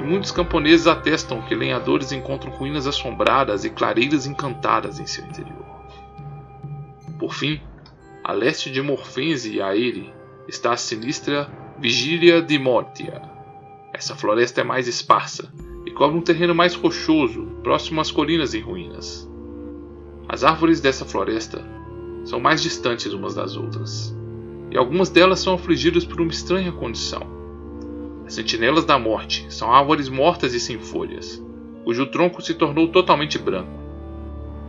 e 0.00 0.04
muitos 0.04 0.30
camponeses 0.30 0.86
atestam 0.86 1.42
que 1.42 1.54
lenhadores 1.54 2.12
encontram 2.12 2.52
ruínas 2.52 2.86
assombradas 2.86 3.64
e 3.64 3.70
clareiras 3.70 4.26
encantadas 4.26 4.98
em 4.98 5.06
seu 5.06 5.24
interior. 5.24 5.66
Por 7.18 7.34
fim, 7.34 7.60
a 8.24 8.32
leste 8.32 8.70
de 8.70 8.80
Morfense 8.80 9.52
e 9.52 9.60
Aire 9.60 10.12
está 10.48 10.72
a 10.72 10.76
sinistra 10.76 11.50
Vigília 11.78 12.40
de 12.40 12.58
Mortia. 12.58 13.22
Essa 13.92 14.14
floresta 14.14 14.60
é 14.60 14.64
mais 14.64 14.86
esparsa 14.88 15.52
e 15.84 15.90
cobre 15.90 16.16
um 16.16 16.22
terreno 16.22 16.54
mais 16.54 16.74
rochoso, 16.74 17.46
próximo 17.62 18.00
às 18.00 18.10
colinas 18.10 18.54
em 18.54 18.60
ruínas. 18.60 19.29
As 20.32 20.44
árvores 20.44 20.80
dessa 20.80 21.04
floresta 21.04 21.60
são 22.24 22.38
mais 22.38 22.62
distantes 22.62 23.12
umas 23.12 23.34
das 23.34 23.56
outras, 23.56 24.16
e 24.70 24.78
algumas 24.78 25.10
delas 25.10 25.40
são 25.40 25.54
afligidas 25.54 26.04
por 26.04 26.20
uma 26.20 26.30
estranha 26.30 26.70
condição. 26.70 27.26
As 28.24 28.34
sentinelas 28.34 28.84
da 28.84 28.96
morte 28.96 29.44
são 29.52 29.72
árvores 29.72 30.08
mortas 30.08 30.54
e 30.54 30.60
sem 30.60 30.78
folhas, 30.78 31.44
cujo 31.82 32.06
tronco 32.06 32.40
se 32.40 32.54
tornou 32.54 32.86
totalmente 32.86 33.40
branco. 33.40 33.72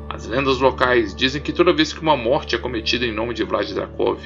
As 0.09 0.25
lendas 0.25 0.57
locais 0.57 1.15
dizem 1.15 1.39
que 1.39 1.53
toda 1.53 1.71
vez 1.71 1.93
que 1.93 2.01
uma 2.01 2.17
morte 2.17 2.55
é 2.55 2.57
cometida 2.57 3.05
em 3.05 3.13
nome 3.13 3.35
de 3.35 3.43
Vlad 3.43 3.71
Drakov, 3.71 4.19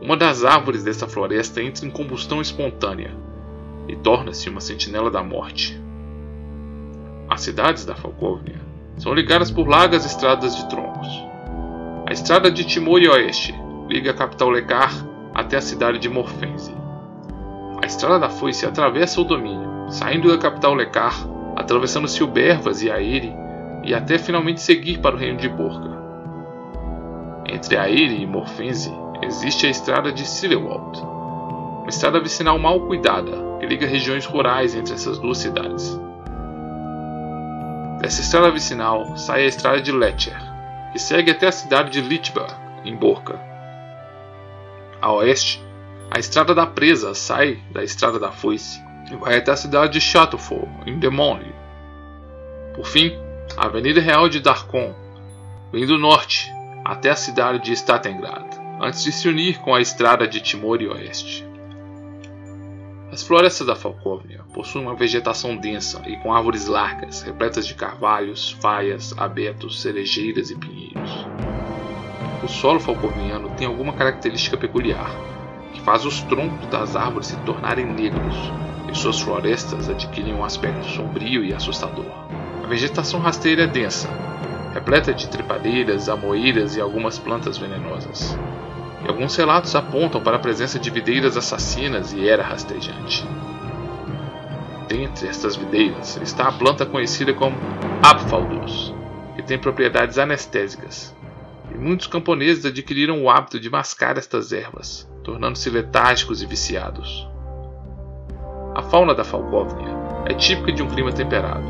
uma 0.00 0.16
das 0.16 0.42
árvores 0.42 0.82
dessa 0.82 1.06
floresta 1.06 1.62
entra 1.62 1.84
em 1.84 1.90
combustão 1.90 2.40
espontânea 2.40 3.14
e 3.86 3.94
torna-se 3.96 4.48
uma 4.48 4.62
sentinela 4.62 5.10
da 5.10 5.22
morte. 5.22 5.78
As 7.28 7.42
cidades 7.42 7.84
da 7.84 7.94
Falkovnia 7.94 8.71
são 8.98 9.14
ligadas 9.14 9.50
por 9.50 9.68
largas 9.68 10.04
estradas 10.04 10.56
de 10.56 10.68
troncos. 10.68 11.08
A 12.06 12.12
estrada 12.12 12.50
de 12.50 12.64
Timor 12.64 13.00
e 13.00 13.08
Oeste 13.08 13.54
liga 13.88 14.10
a 14.10 14.14
capital 14.14 14.50
Lekar 14.50 14.92
até 15.34 15.56
a 15.56 15.62
cidade 15.62 15.98
de 15.98 16.08
Morfense. 16.08 16.74
A 17.82 17.86
estrada 17.86 18.18
da 18.18 18.28
foice 18.28 18.66
atravessa 18.66 19.20
o 19.20 19.24
domínio, 19.24 19.90
saindo 19.90 20.28
da 20.28 20.38
capital 20.38 20.74
Lekar, 20.74 21.14
atravessando 21.56 22.08
Silbervas 22.08 22.82
e 22.82 22.90
Aire 22.90 23.32
e 23.84 23.94
até 23.94 24.18
finalmente 24.18 24.60
seguir 24.60 24.98
para 24.98 25.16
o 25.16 25.18
reino 25.18 25.38
de 25.38 25.48
Borga. 25.48 26.00
Entre 27.46 27.76
Aire 27.76 28.22
e 28.22 28.26
Morfense 28.26 28.92
existe 29.22 29.66
a 29.66 29.70
estrada 29.70 30.12
de 30.12 30.26
Silewald, 30.26 31.00
uma 31.00 31.88
estrada 31.88 32.20
vicinal 32.20 32.58
mal 32.58 32.80
cuidada 32.80 33.58
que 33.58 33.66
liga 33.66 33.86
regiões 33.86 34.24
rurais 34.24 34.74
entre 34.74 34.94
essas 34.94 35.18
duas 35.18 35.38
cidades. 35.38 36.00
Dessa 38.02 38.20
estrada 38.20 38.50
vicinal 38.50 39.16
sai 39.16 39.44
a 39.44 39.46
estrada 39.46 39.80
de 39.80 39.92
Letcher, 39.92 40.36
que 40.90 40.98
segue 40.98 41.30
até 41.30 41.46
a 41.46 41.52
cidade 41.52 41.92
de 41.92 42.00
Litba, 42.00 42.48
em 42.84 42.96
Borca. 42.96 43.40
A 45.00 45.12
oeste, 45.12 45.64
a 46.10 46.18
estrada 46.18 46.52
da 46.52 46.66
presa 46.66 47.14
sai 47.14 47.62
da 47.70 47.84
estrada 47.84 48.18
da 48.18 48.32
foice 48.32 48.82
e 49.08 49.14
vai 49.14 49.36
até 49.36 49.52
a 49.52 49.56
cidade 49.56 49.92
de 49.92 50.00
Chateaufour, 50.00 50.68
em 50.84 50.98
Demonle. 50.98 51.54
Por 52.74 52.88
fim, 52.88 53.12
a 53.56 53.66
Avenida 53.66 54.00
Real 54.00 54.28
de 54.28 54.40
Darkon 54.40 54.92
vem 55.72 55.86
do 55.86 55.96
norte 55.96 56.52
até 56.84 57.10
a 57.10 57.16
cidade 57.16 57.60
de 57.60 57.72
Statengrad, 57.72 58.48
antes 58.80 59.04
de 59.04 59.12
se 59.12 59.28
unir 59.28 59.60
com 59.60 59.72
a 59.72 59.80
estrada 59.80 60.26
de 60.26 60.40
Timor 60.40 60.82
e 60.82 60.88
Oeste. 60.88 61.51
As 63.12 63.22
florestas 63.22 63.66
da 63.66 63.76
Falcóvnia 63.76 64.40
possuem 64.54 64.86
uma 64.86 64.94
vegetação 64.94 65.54
densa 65.54 66.00
e 66.06 66.16
com 66.16 66.32
árvores 66.32 66.66
largas, 66.66 67.20
repletas 67.20 67.66
de 67.66 67.74
carvalhos, 67.74 68.52
faias, 68.52 69.12
abetos, 69.18 69.82
cerejeiras 69.82 70.50
e 70.50 70.56
pinheiros. 70.56 71.26
O 72.42 72.48
solo 72.48 72.80
falcovniano 72.80 73.50
tem 73.50 73.66
alguma 73.66 73.92
característica 73.92 74.56
peculiar, 74.56 75.10
que 75.74 75.82
faz 75.82 76.06
os 76.06 76.22
troncos 76.22 76.66
das 76.68 76.96
árvores 76.96 77.26
se 77.26 77.36
tornarem 77.42 77.84
negros 77.84 78.34
e 78.90 78.96
suas 78.96 79.20
florestas 79.20 79.90
adquirem 79.90 80.32
um 80.32 80.42
aspecto 80.42 80.86
sombrio 80.86 81.44
e 81.44 81.52
assustador. 81.52 82.10
A 82.64 82.66
vegetação 82.66 83.20
rasteira 83.20 83.64
é 83.64 83.66
densa, 83.66 84.08
repleta 84.72 85.12
de 85.12 85.28
trepadeiras, 85.28 86.08
amoeiras 86.08 86.76
e 86.76 86.80
algumas 86.80 87.18
plantas 87.18 87.58
venenosas 87.58 88.34
e 89.04 89.08
alguns 89.08 89.36
relatos 89.36 89.74
apontam 89.74 90.22
para 90.22 90.36
a 90.36 90.40
presença 90.40 90.78
de 90.78 90.90
videiras 90.90 91.36
assassinas 91.36 92.12
e 92.12 92.28
era 92.28 92.42
rastejante. 92.42 93.26
Dentre 94.88 95.28
estas 95.28 95.56
videiras 95.56 96.18
está 96.22 96.48
a 96.48 96.52
planta 96.52 96.84
conhecida 96.84 97.32
como 97.32 97.56
Apfaldus, 98.02 98.94
que 99.34 99.42
tem 99.42 99.58
propriedades 99.58 100.18
anestésicas, 100.18 101.14
e 101.74 101.78
muitos 101.78 102.06
camponeses 102.06 102.66
adquiriram 102.66 103.22
o 103.22 103.30
hábito 103.30 103.58
de 103.58 103.70
mascar 103.70 104.18
estas 104.18 104.52
ervas, 104.52 105.08
tornando-se 105.24 105.70
letárgicos 105.70 106.42
e 106.42 106.46
viciados. 106.46 107.26
A 108.74 108.82
fauna 108.82 109.14
da 109.14 109.24
Falkovnia 109.24 109.96
é 110.26 110.34
típica 110.34 110.72
de 110.72 110.82
um 110.82 110.88
clima 110.88 111.12
temperado, 111.12 111.64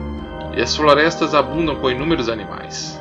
e 0.56 0.60
as 0.60 0.74
florestas 0.76 1.34
abundam 1.34 1.76
com 1.76 1.90
inúmeros 1.90 2.28
animais. 2.28 3.00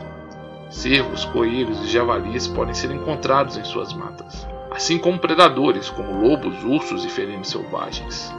Cervos, 0.71 1.25
coelhos 1.25 1.83
e 1.83 1.87
javalis 1.87 2.47
podem 2.47 2.73
ser 2.73 2.91
encontrados 2.91 3.57
em 3.57 3.63
suas 3.65 3.91
matas, 3.91 4.47
assim 4.71 4.97
como 4.97 5.19
predadores 5.19 5.89
como 5.89 6.25
lobos, 6.25 6.63
ursos 6.63 7.03
e 7.03 7.09
felinos 7.09 7.49
selvagens. 7.49 8.33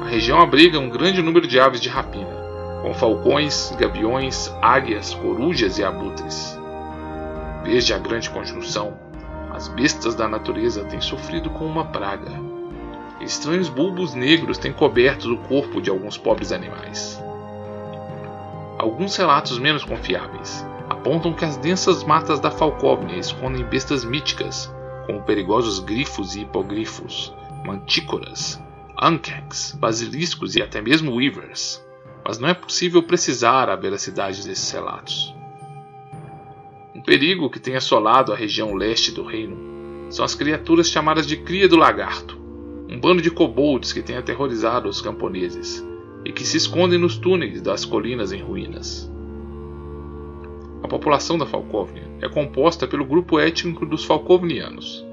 A 0.00 0.06
região 0.06 0.40
abriga 0.40 0.78
um 0.78 0.88
grande 0.88 1.20
número 1.20 1.48
de 1.48 1.58
aves 1.58 1.80
de 1.80 1.88
rapina, 1.88 2.30
como 2.82 2.94
falcões, 2.94 3.74
gaviões, 3.76 4.54
águias, 4.62 5.12
corujas 5.12 5.76
e 5.78 5.84
abutres. 5.84 6.56
Desde 7.64 7.92
a 7.92 7.98
grande 7.98 8.30
conjunção, 8.30 8.96
as 9.52 9.66
bestas 9.66 10.14
da 10.14 10.28
natureza 10.28 10.84
têm 10.84 11.00
sofrido 11.00 11.50
com 11.50 11.66
uma 11.66 11.86
praga. 11.86 12.30
Estranhos 13.20 13.68
bulbos 13.68 14.14
negros 14.14 14.56
têm 14.56 14.72
coberto 14.72 15.34
o 15.34 15.38
corpo 15.38 15.82
de 15.82 15.90
alguns 15.90 16.16
pobres 16.16 16.52
animais. 16.52 17.20
Alguns 18.78 19.16
relatos 19.16 19.58
menos 19.58 19.82
confiáveis 19.82 20.67
apontam 20.98 21.32
que 21.32 21.44
as 21.44 21.56
densas 21.56 22.02
matas 22.02 22.40
da 22.40 22.50
Falcóvnia 22.50 23.16
escondem 23.16 23.64
bestas 23.64 24.04
míticas, 24.04 24.72
como 25.06 25.22
perigosos 25.22 25.78
grifos 25.78 26.34
e 26.34 26.40
hipogrifos, 26.40 27.32
mantícoras, 27.64 28.60
ankegs, 29.00 29.78
basiliscos 29.78 30.56
e 30.56 30.62
até 30.62 30.80
mesmo 30.80 31.14
weavers, 31.14 31.80
mas 32.24 32.38
não 32.40 32.48
é 32.48 32.54
possível 32.54 33.00
precisar 33.00 33.70
a 33.70 33.76
veracidade 33.76 34.44
desses 34.44 34.70
relatos. 34.72 35.32
Um 36.92 37.00
perigo 37.00 37.48
que 37.48 37.60
tem 37.60 37.76
assolado 37.76 38.32
a 38.32 38.36
região 38.36 38.74
leste 38.74 39.12
do 39.12 39.22
reino 39.22 40.10
são 40.10 40.24
as 40.24 40.34
criaturas 40.34 40.90
chamadas 40.90 41.28
de 41.28 41.36
Cria 41.36 41.68
do 41.68 41.76
Lagarto, 41.76 42.36
um 42.90 42.98
bando 42.98 43.22
de 43.22 43.30
kobolds 43.30 43.92
que 43.92 44.02
tem 44.02 44.16
aterrorizado 44.16 44.88
os 44.88 45.00
camponeses 45.00 45.86
e 46.24 46.32
que 46.32 46.44
se 46.44 46.56
escondem 46.56 46.98
nos 46.98 47.16
túneis 47.16 47.62
das 47.62 47.84
colinas 47.84 48.32
em 48.32 48.42
ruínas. 48.42 49.08
A 50.82 50.88
população 50.88 51.36
da 51.36 51.46
Falkovnia 51.46 52.08
é 52.20 52.28
composta 52.28 52.86
pelo 52.86 53.04
grupo 53.04 53.38
étnico 53.38 53.84
dos 53.84 54.04
falkovnianos. 54.04 55.04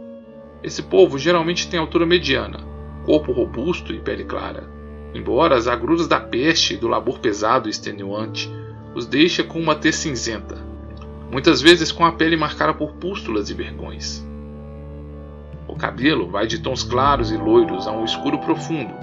Esse 0.63 0.84
povo 0.84 1.17
geralmente 1.17 1.69
tem 1.69 1.79
altura 1.79 2.05
mediana, 2.05 2.60
corpo 3.05 3.31
robusto 3.31 3.93
e 3.93 4.00
pele 4.00 4.24
clara, 4.24 4.69
embora 5.13 5.55
as 5.55 5.67
agruras 5.67 6.07
da 6.07 6.19
peste 6.19 6.74
e 6.74 6.77
do 6.77 6.88
labor 6.88 7.19
pesado 7.19 7.67
e 7.67 7.72
extenuante 7.72 8.51
os 8.95 9.05
deixe 9.05 9.43
com 9.43 9.60
uma 9.60 9.75
tez 9.75 9.95
cinzenta, 9.95 10.57
muitas 11.31 11.62
vezes 11.62 11.91
com 11.91 12.05
a 12.05 12.12
pele 12.12 12.38
marcada 12.38 12.74
por 12.74 12.93
pústulas 12.93 13.50
e 13.50 13.53
vergões. 13.53 14.25
O 15.67 15.75
cabelo 15.75 16.29
vai 16.29 16.48
de 16.48 16.60
tons 16.60 16.84
claros 16.84 17.31
e 17.31 17.38
loiros 17.38 17.88
a 17.88 17.91
um 17.91 18.05
escuro 18.05 18.39
profundo. 18.39 18.93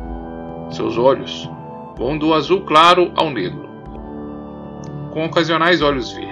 Seus 0.71 0.97
olhos 0.97 1.49
vão 1.97 2.17
do 2.17 2.33
azul 2.33 2.63
claro 2.63 3.13
ao 3.15 3.31
negro, 3.31 3.69
com 5.13 5.25
ocasionais 5.27 5.83
olhos 5.83 6.11
verdes. 6.13 6.32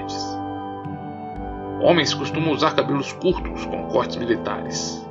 Homens 1.81 2.13
costumam 2.13 2.53
usar 2.53 2.75
cabelos 2.75 3.11
curtos 3.15 3.65
com 3.65 3.89
cortes 3.89 4.17
militares. 4.17 5.03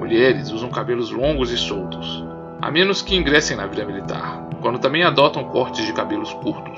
Mulheres 0.00 0.50
usam 0.50 0.68
cabelos 0.68 1.12
longos 1.12 1.52
e 1.52 1.56
soltos, 1.56 2.24
a 2.60 2.68
menos 2.68 3.00
que 3.00 3.14
ingressem 3.14 3.56
na 3.56 3.66
vida 3.66 3.84
militar, 3.84 4.44
quando 4.60 4.80
também 4.80 5.04
adotam 5.04 5.44
cortes 5.44 5.86
de 5.86 5.92
cabelos 5.92 6.32
curtos. 6.32 6.76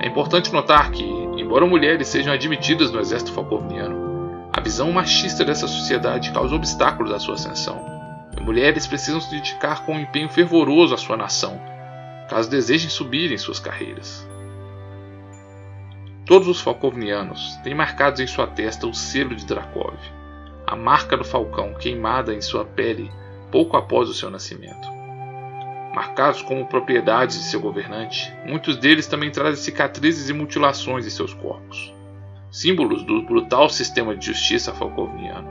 É 0.00 0.06
importante 0.06 0.52
notar 0.52 0.92
que, 0.92 1.04
embora 1.36 1.66
mulheres 1.66 2.06
sejam 2.06 2.32
admitidas 2.32 2.92
no 2.92 3.00
exército 3.00 3.32
falconiano, 3.32 4.48
a 4.52 4.60
visão 4.60 4.92
machista 4.92 5.44
dessa 5.44 5.66
sociedade 5.66 6.30
causa 6.30 6.54
obstáculos 6.54 7.12
à 7.12 7.18
sua 7.18 7.34
ascensão, 7.34 7.84
e 8.38 8.40
mulheres 8.40 8.86
precisam 8.86 9.20
se 9.20 9.32
dedicar 9.32 9.84
com 9.84 9.94
um 9.94 10.00
empenho 10.00 10.28
fervoroso 10.28 10.94
à 10.94 10.96
sua 10.96 11.16
nação, 11.16 11.60
caso 12.28 12.48
desejem 12.48 12.88
subir 12.88 13.32
em 13.32 13.38
suas 13.38 13.58
carreiras. 13.58 14.29
Todos 16.30 16.46
os 16.46 16.60
falcovnianos 16.60 17.56
têm 17.64 17.74
marcados 17.74 18.20
em 18.20 18.26
sua 18.28 18.46
testa 18.46 18.86
o 18.86 18.94
selo 18.94 19.34
de 19.34 19.44
Drakov, 19.44 19.96
a 20.64 20.76
marca 20.76 21.16
do 21.16 21.24
falcão 21.24 21.74
queimada 21.74 22.32
em 22.32 22.40
sua 22.40 22.64
pele 22.64 23.10
pouco 23.50 23.76
após 23.76 24.08
o 24.08 24.14
seu 24.14 24.30
nascimento. 24.30 24.88
Marcados 25.92 26.40
como 26.40 26.66
propriedades 26.66 27.36
de 27.36 27.42
seu 27.46 27.60
governante, 27.60 28.32
muitos 28.46 28.76
deles 28.76 29.08
também 29.08 29.32
trazem 29.32 29.60
cicatrizes 29.60 30.28
e 30.28 30.32
mutilações 30.32 31.04
em 31.04 31.10
seus 31.10 31.34
corpos, 31.34 31.92
símbolos 32.48 33.02
do 33.02 33.22
brutal 33.22 33.68
sistema 33.68 34.14
de 34.14 34.26
justiça 34.26 34.72
falcovniano. 34.72 35.50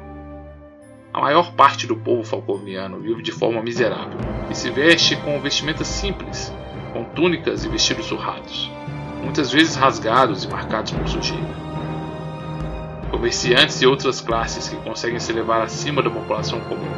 A 1.14 1.20
maior 1.20 1.52
parte 1.56 1.88
do 1.88 1.98
povo 1.98 2.24
falcovniano 2.24 3.02
vive 3.02 3.22
de 3.22 3.34
forma 3.34 3.62
miserável 3.62 4.18
e 4.50 4.56
se 4.56 4.70
veste 4.70 5.18
com 5.18 5.42
vestimentas 5.42 5.88
simples, 5.88 6.54
com 6.94 7.04
túnicas 7.04 7.66
e 7.66 7.68
vestidos 7.68 8.06
surrados 8.06 8.79
muitas 9.22 9.52
vezes 9.52 9.76
rasgados 9.76 10.44
e 10.44 10.48
marcados 10.48 10.92
por 10.92 11.08
sujeira. 11.08 11.70
Comerciantes 13.12 13.82
e 13.82 13.88
outras 13.88 14.22
classes 14.22 14.70
que 14.70 14.76
conseguem 14.78 15.20
se 15.20 15.32
elevar 15.32 15.62
acima 15.62 16.02
da 16.02 16.10
população 16.10 16.60
comum 16.62 16.92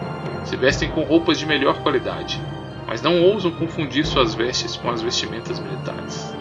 Se 0.43 0.57
vestem 0.57 0.91
com 0.91 1.03
roupas 1.03 1.39
de 1.39 1.45
melhor 1.45 1.81
qualidade, 1.81 2.41
mas 2.85 3.01
não 3.01 3.21
ousam 3.21 3.51
confundir 3.51 4.05
suas 4.05 4.35
vestes 4.35 4.75
com 4.75 4.89
as 4.89 5.01
vestimentas 5.01 5.59
militares. 5.59 6.35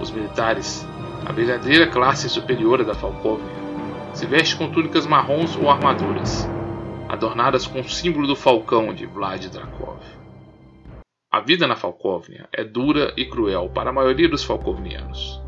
Os 0.00 0.10
militares, 0.10 0.86
a 1.24 1.32
verdadeira 1.32 1.86
classe 1.86 2.28
superior 2.28 2.84
da 2.84 2.94
Falcóvnia, 2.94 3.56
se 4.12 4.26
veste 4.26 4.56
com 4.56 4.70
túnicas 4.70 5.06
marrons 5.06 5.56
ou 5.56 5.70
armaduras, 5.70 6.48
adornadas 7.08 7.66
com 7.66 7.80
o 7.80 7.88
símbolo 7.88 8.26
do 8.26 8.36
falcão 8.36 8.92
de 8.92 9.06
Vlad 9.06 9.46
Drakov. 9.46 10.17
A 11.38 11.40
vida 11.40 11.68
na 11.68 11.76
Falcóvnia 11.76 12.48
é 12.52 12.64
dura 12.64 13.12
e 13.16 13.24
cruel 13.24 13.70
para 13.72 13.90
a 13.90 13.92
maioria 13.92 14.28
dos 14.28 14.42
falcovnianos. 14.42 15.40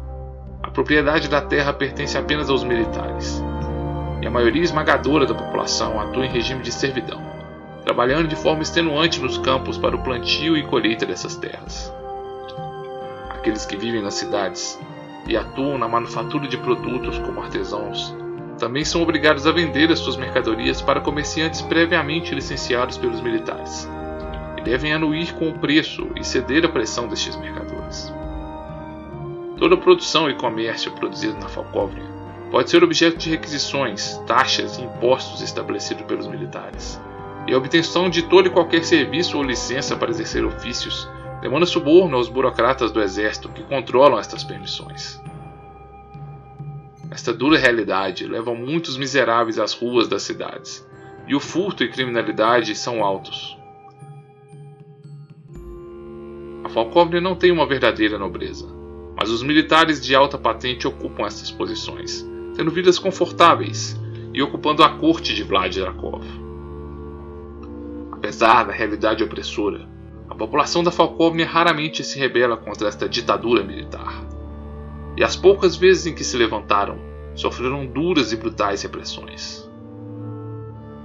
A 0.62 0.70
propriedade 0.70 1.28
da 1.28 1.40
terra 1.40 1.73
pertence 1.73 2.16
apenas 2.16 2.49
aos 2.49 2.62
militares, 2.62 3.42
e 4.23 4.26
a 4.28 4.30
maioria 4.30 4.62
esmagadora 4.62 5.26
da 5.26 5.35
população 5.35 5.99
atua 5.99 6.25
em 6.25 6.30
regime 6.30 6.62
de 6.62 6.70
servidão, 6.70 7.20
trabalhando 7.82 8.28
de 8.28 8.37
forma 8.37 8.62
extenuante 8.62 9.20
nos 9.20 9.37
campos 9.38 9.76
para 9.78 9.97
o 9.97 10.02
plantio 10.04 10.56
e 10.56 10.62
colheita 10.62 11.04
dessas 11.04 11.35
terras. 11.35 11.92
Aqueles 13.28 13.66
que 13.66 13.76
vivem 13.76 14.00
nas 14.00 14.14
cidades 14.14 14.78
e 15.26 15.37
atuam 15.37 15.76
na 15.76 15.88
manufatura 15.88 16.47
de 16.47 16.56
produtos 16.56 17.18
como 17.18 17.42
artesãos 17.42 18.14
também 18.61 18.85
são 18.85 19.02
obrigados 19.02 19.44
a 19.44 19.50
vender 19.50 19.90
as 19.90 19.99
suas 19.99 20.16
mercadorias 20.16 20.80
para 20.80 21.00
comerciantes 21.00 21.62
previamente 21.62 22.32
licenciados 22.32 22.97
pelos 22.97 23.20
militares, 23.20 23.88
e 24.60 24.64
devem 24.64 24.92
anuir 24.92 25.32
com 25.34 25.48
o 25.48 25.58
preço 25.58 26.08
e 26.16 26.24
ceder 26.24 26.64
à 26.64 26.68
pressão 26.68 27.08
destes 27.08 27.36
mercadores. 27.36 28.12
Toda 29.56 29.76
produção 29.76 30.30
e 30.30 30.34
comércio 30.34 30.92
produzido 30.92 31.38
na 31.38 31.48
Falcóvnia 31.48 32.04
pode 32.50 32.70
ser 32.70 32.82
objeto 32.82 33.18
de 33.18 33.30
requisições, 33.30 34.16
taxas 34.26 34.78
e 34.78 34.82
impostos 34.82 35.40
estabelecidos 35.40 36.04
pelos 36.04 36.26
militares, 36.26 37.00
e 37.46 37.54
a 37.54 37.58
obtenção 37.58 38.10
de 38.10 38.22
todo 38.22 38.46
e 38.46 38.50
qualquer 38.50 38.84
serviço 38.84 39.36
ou 39.36 39.42
licença 39.42 39.96
para 39.96 40.10
exercer 40.10 40.44
ofícios 40.44 41.08
demanda 41.40 41.66
suborno 41.66 42.16
aos 42.16 42.28
burocratas 42.28 42.90
do 42.90 43.00
exército 43.00 43.48
que 43.48 43.62
controlam 43.62 44.18
estas 44.18 44.44
permissões. 44.44 45.20
Esta 47.10 47.32
dura 47.32 47.58
realidade 47.58 48.26
leva 48.26 48.54
muitos 48.54 48.96
miseráveis 48.96 49.58
às 49.58 49.72
ruas 49.72 50.06
das 50.06 50.22
cidades, 50.22 50.86
e 51.26 51.34
o 51.34 51.40
furto 51.40 51.82
e 51.82 51.90
criminalidade 51.90 52.74
são 52.74 53.04
altos. 53.04 53.59
Falcóvnia 56.70 57.20
não 57.20 57.34
tem 57.34 57.50
uma 57.50 57.66
verdadeira 57.66 58.18
nobreza, 58.18 58.66
mas 59.18 59.28
os 59.30 59.42
militares 59.42 60.00
de 60.00 60.14
alta 60.14 60.38
patente 60.38 60.86
ocupam 60.86 61.26
essas 61.26 61.50
posições, 61.50 62.26
tendo 62.54 62.70
vidas 62.70 62.98
confortáveis 62.98 64.00
e 64.32 64.40
ocupando 64.40 64.82
a 64.82 64.90
corte 64.90 65.34
de 65.34 65.42
Vlad 65.42 65.74
Drakov. 65.74 66.24
Apesar 68.12 68.64
da 68.64 68.72
realidade 68.72 69.24
opressora, 69.24 69.88
a 70.28 70.34
população 70.34 70.84
da 70.84 70.90
Falcóvnia 70.90 71.46
raramente 71.46 72.04
se 72.04 72.18
rebela 72.18 72.56
contra 72.56 72.88
esta 72.88 73.08
ditadura 73.08 73.64
militar 73.64 74.24
e 75.16 75.24
as 75.24 75.36
poucas 75.36 75.76
vezes 75.76 76.06
em 76.06 76.14
que 76.14 76.24
se 76.24 76.36
levantaram, 76.36 76.98
sofreram 77.34 77.84
duras 77.84 78.32
e 78.32 78.36
brutais 78.36 78.82
repressões. 78.82 79.68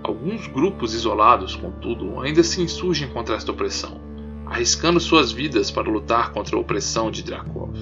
Alguns 0.03 0.47
grupos 0.47 0.93
isolados, 0.93 1.55
contudo, 1.55 2.19
ainda 2.21 2.43
se 2.43 2.61
insurgem 2.61 3.09
contra 3.09 3.35
esta 3.35 3.51
opressão, 3.51 3.99
arriscando 4.45 4.99
suas 4.99 5.31
vidas 5.31 5.71
para 5.71 5.89
lutar 5.89 6.31
contra 6.31 6.55
a 6.55 6.59
opressão 6.59 7.09
de 7.09 7.23
Drakov. 7.23 7.73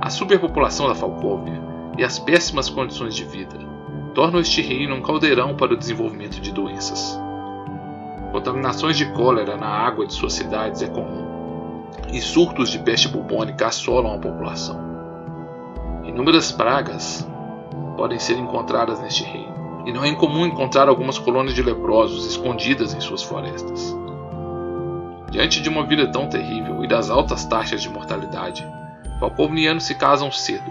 A 0.00 0.10
superpopulação 0.10 0.88
da 0.88 0.94
Falkovnia 0.94 1.60
e 1.96 2.04
as 2.04 2.18
péssimas 2.18 2.68
condições 2.68 3.14
de 3.14 3.24
vida 3.24 3.58
tornam 4.14 4.40
este 4.40 4.60
reino 4.60 4.94
um 4.94 5.02
caldeirão 5.02 5.56
para 5.56 5.74
o 5.74 5.76
desenvolvimento 5.76 6.40
de 6.40 6.52
doenças. 6.52 7.18
Contaminações 8.32 8.96
de 8.96 9.06
cólera 9.12 9.56
na 9.56 9.68
água 9.68 10.06
de 10.06 10.12
suas 10.12 10.32
cidades 10.32 10.82
é 10.82 10.88
comum 10.88 11.38
e 12.12 12.20
surtos 12.20 12.70
de 12.70 12.78
peste 12.78 13.08
bubônica 13.08 13.66
assolam 13.66 14.14
a 14.14 14.18
população. 14.18 14.78
Inúmeras 16.04 16.52
pragas 16.52 17.26
podem 17.96 18.18
ser 18.18 18.38
encontradas 18.38 19.00
neste 19.00 19.24
reino, 19.24 19.84
e 19.86 19.92
não 19.92 20.04
é 20.04 20.08
incomum 20.08 20.46
encontrar 20.46 20.88
algumas 20.88 21.18
colônias 21.18 21.54
de 21.54 21.62
leprosos 21.62 22.26
escondidas 22.26 22.94
em 22.94 23.00
suas 23.00 23.22
florestas. 23.22 23.96
Diante 25.30 25.60
de 25.60 25.68
uma 25.68 25.84
vida 25.84 26.10
tão 26.10 26.26
terrível 26.26 26.82
e 26.82 26.88
das 26.88 27.10
altas 27.10 27.44
taxas 27.44 27.82
de 27.82 27.88
mortalidade, 27.88 28.66
falcovnianos 29.20 29.84
se 29.84 29.94
casam 29.94 30.32
cedo, 30.32 30.70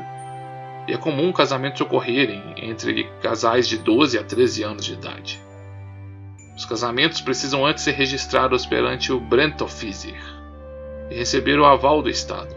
e 0.88 0.94
é 0.94 0.98
comum 0.98 1.32
casamentos 1.32 1.82
ocorrerem 1.82 2.42
entre 2.58 3.04
casais 3.22 3.68
de 3.68 3.78
12 3.78 4.18
a 4.18 4.24
13 4.24 4.64
anos 4.64 4.86
de 4.86 4.94
idade. 4.94 5.40
Os 6.56 6.66
casamentos 6.66 7.22
precisam 7.22 7.66
antes 7.66 7.84
ser 7.84 7.92
registrados 7.92 8.66
perante 8.66 9.14
o 9.14 9.20
Brentofizir, 9.20 10.20
e 11.12 11.16
receber 11.16 11.60
o 11.60 11.66
aval 11.66 12.02
do 12.02 12.10
Estado. 12.10 12.56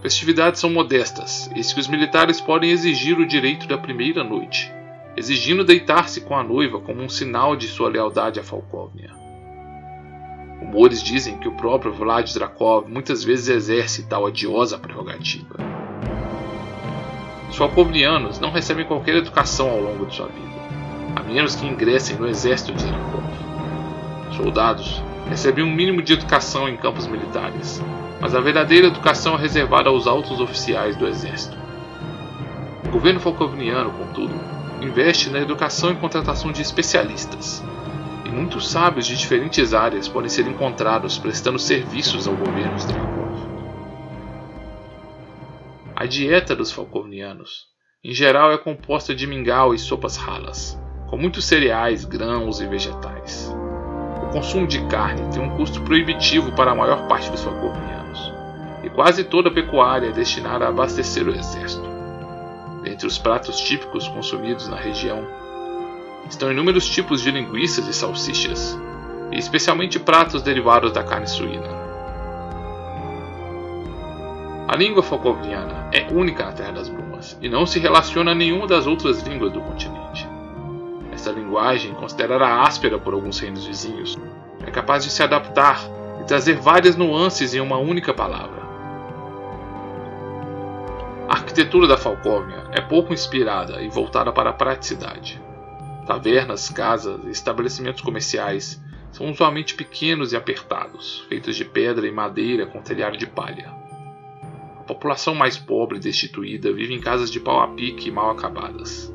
Festividades 0.00 0.60
são 0.60 0.70
modestas, 0.70 1.50
eis 1.54 1.72
que 1.72 1.80
os 1.80 1.88
militares 1.88 2.40
podem 2.40 2.70
exigir 2.70 3.18
o 3.18 3.26
direito 3.26 3.66
da 3.66 3.76
primeira 3.76 4.24
noite, 4.24 4.72
exigindo 5.16 5.64
deitar-se 5.64 6.22
com 6.22 6.34
a 6.34 6.42
noiva 6.42 6.80
como 6.80 7.02
um 7.02 7.08
sinal 7.08 7.56
de 7.56 7.66
sua 7.66 7.90
lealdade 7.90 8.40
a 8.40 8.44
Falkovnia. 8.44 9.17
Rumores 10.60 11.02
dizem 11.02 11.38
que 11.38 11.48
o 11.48 11.52
próprio 11.52 11.92
Vlad 11.92 12.32
Drakov 12.32 12.88
muitas 12.88 13.22
vezes 13.22 13.48
exerce 13.48 14.02
tal 14.04 14.24
odiosa 14.24 14.78
prerrogativa. 14.78 15.56
Os 17.48 17.56
falkovnianos 17.56 18.38
não 18.38 18.50
recebem 18.50 18.84
qualquer 18.84 19.16
educação 19.16 19.70
ao 19.70 19.80
longo 19.80 20.06
de 20.06 20.16
sua 20.16 20.26
vida, 20.26 20.48
a 21.16 21.22
menos 21.22 21.54
que 21.54 21.66
ingressem 21.66 22.16
no 22.16 22.28
exército 22.28 22.72
de 22.72 22.84
Drakov. 22.84 23.24
Soldados 24.36 25.02
recebem 25.28 25.64
um 25.64 25.74
mínimo 25.74 26.02
de 26.02 26.12
educação 26.12 26.68
em 26.68 26.76
campos 26.76 27.06
militares, 27.06 27.82
mas 28.20 28.34
a 28.34 28.40
verdadeira 28.40 28.88
educação 28.88 29.34
é 29.34 29.38
reservada 29.38 29.88
aos 29.88 30.06
altos 30.06 30.40
oficiais 30.40 30.96
do 30.96 31.06
exército. 31.06 31.56
O 32.86 32.90
governo 32.90 33.20
falcovniano, 33.20 33.90
contudo, 33.92 34.34
investe 34.80 35.30
na 35.30 35.40
educação 35.40 35.92
e 35.92 35.96
contratação 35.96 36.50
de 36.50 36.62
especialistas, 36.62 37.62
e 38.28 38.30
muitos 38.30 38.68
sábios 38.68 39.06
de 39.06 39.16
diferentes 39.16 39.72
áreas 39.72 40.06
podem 40.06 40.28
ser 40.28 40.46
encontrados 40.46 41.18
prestando 41.18 41.58
serviços 41.58 42.28
ao 42.28 42.36
governo 42.36 42.76
Strakov. 42.76 43.18
A 45.96 46.04
dieta 46.04 46.54
dos 46.54 46.70
falcovnianos, 46.70 47.66
em 48.04 48.12
geral, 48.12 48.52
é 48.52 48.58
composta 48.58 49.14
de 49.14 49.26
mingau 49.26 49.74
e 49.74 49.78
sopas 49.78 50.16
ralas, 50.16 50.78
com 51.08 51.16
muitos 51.16 51.46
cereais, 51.46 52.04
grãos 52.04 52.60
e 52.60 52.66
vegetais. 52.66 53.50
O 54.22 54.30
consumo 54.30 54.66
de 54.66 54.86
carne 54.88 55.32
tem 55.32 55.42
um 55.42 55.56
custo 55.56 55.80
proibitivo 55.80 56.52
para 56.52 56.72
a 56.72 56.74
maior 56.74 57.08
parte 57.08 57.30
dos 57.30 57.42
falconianos, 57.42 58.32
e 58.84 58.90
quase 58.90 59.24
toda 59.24 59.48
a 59.48 59.52
pecuária 59.52 60.08
é 60.08 60.12
destinada 60.12 60.66
a 60.66 60.68
abastecer 60.68 61.26
o 61.26 61.34
exército. 61.34 61.88
Dentre 62.82 63.06
os 63.06 63.18
pratos 63.18 63.58
típicos 63.58 64.06
consumidos 64.06 64.68
na 64.68 64.76
região 64.76 65.26
estão 66.28 66.50
inúmeros 66.50 66.88
tipos 66.88 67.22
de 67.22 67.30
linguiças 67.30 67.86
e 67.88 67.92
salsichas, 67.92 68.78
e 69.32 69.38
especialmente 69.38 69.98
pratos 69.98 70.42
derivados 70.42 70.92
da 70.92 71.02
carne 71.02 71.26
suína. 71.26 71.78
A 74.68 74.76
língua 74.76 75.02
falcovniana 75.02 75.88
é 75.92 76.06
única 76.12 76.44
na 76.44 76.52
Terra 76.52 76.72
das 76.72 76.90
Brumas 76.90 77.38
e 77.40 77.48
não 77.48 77.64
se 77.64 77.78
relaciona 77.78 78.32
a 78.32 78.34
nenhuma 78.34 78.66
das 78.66 78.86
outras 78.86 79.22
línguas 79.22 79.50
do 79.50 79.62
continente. 79.62 80.28
Essa 81.10 81.32
linguagem, 81.32 81.94
considerada 81.94 82.62
áspera 82.62 82.98
por 82.98 83.14
alguns 83.14 83.38
reinos 83.38 83.66
vizinhos, 83.66 84.18
é 84.66 84.70
capaz 84.70 85.04
de 85.04 85.10
se 85.10 85.22
adaptar 85.22 85.80
e 86.20 86.24
trazer 86.24 86.56
várias 86.56 86.96
nuances 86.96 87.54
em 87.54 87.60
uma 87.60 87.78
única 87.78 88.12
palavra. 88.12 88.62
A 91.26 91.32
arquitetura 91.32 91.86
da 91.86 91.96
Falcóvnia 91.96 92.64
é 92.72 92.80
pouco 92.82 93.14
inspirada 93.14 93.80
e 93.80 93.88
voltada 93.88 94.30
para 94.32 94.50
a 94.50 94.52
praticidade. 94.52 95.40
Tavernas, 96.08 96.70
casas 96.70 97.22
e 97.26 97.28
estabelecimentos 97.28 98.00
comerciais 98.00 98.82
são 99.12 99.30
usualmente 99.30 99.74
pequenos 99.74 100.32
e 100.32 100.36
apertados, 100.36 101.26
feitos 101.28 101.54
de 101.54 101.66
pedra 101.66 102.06
e 102.06 102.10
madeira 102.10 102.64
com 102.64 102.80
telhado 102.80 103.18
de 103.18 103.26
palha. 103.26 103.70
A 104.78 104.84
população 104.84 105.34
mais 105.34 105.58
pobre 105.58 105.98
e 105.98 106.00
destituída 106.00 106.72
vive 106.72 106.94
em 106.94 106.98
casas 106.98 107.30
de 107.30 107.38
pau 107.38 107.60
a 107.60 107.68
pique 107.68 108.08
e 108.08 108.10
mal 108.10 108.30
acabadas. 108.30 109.14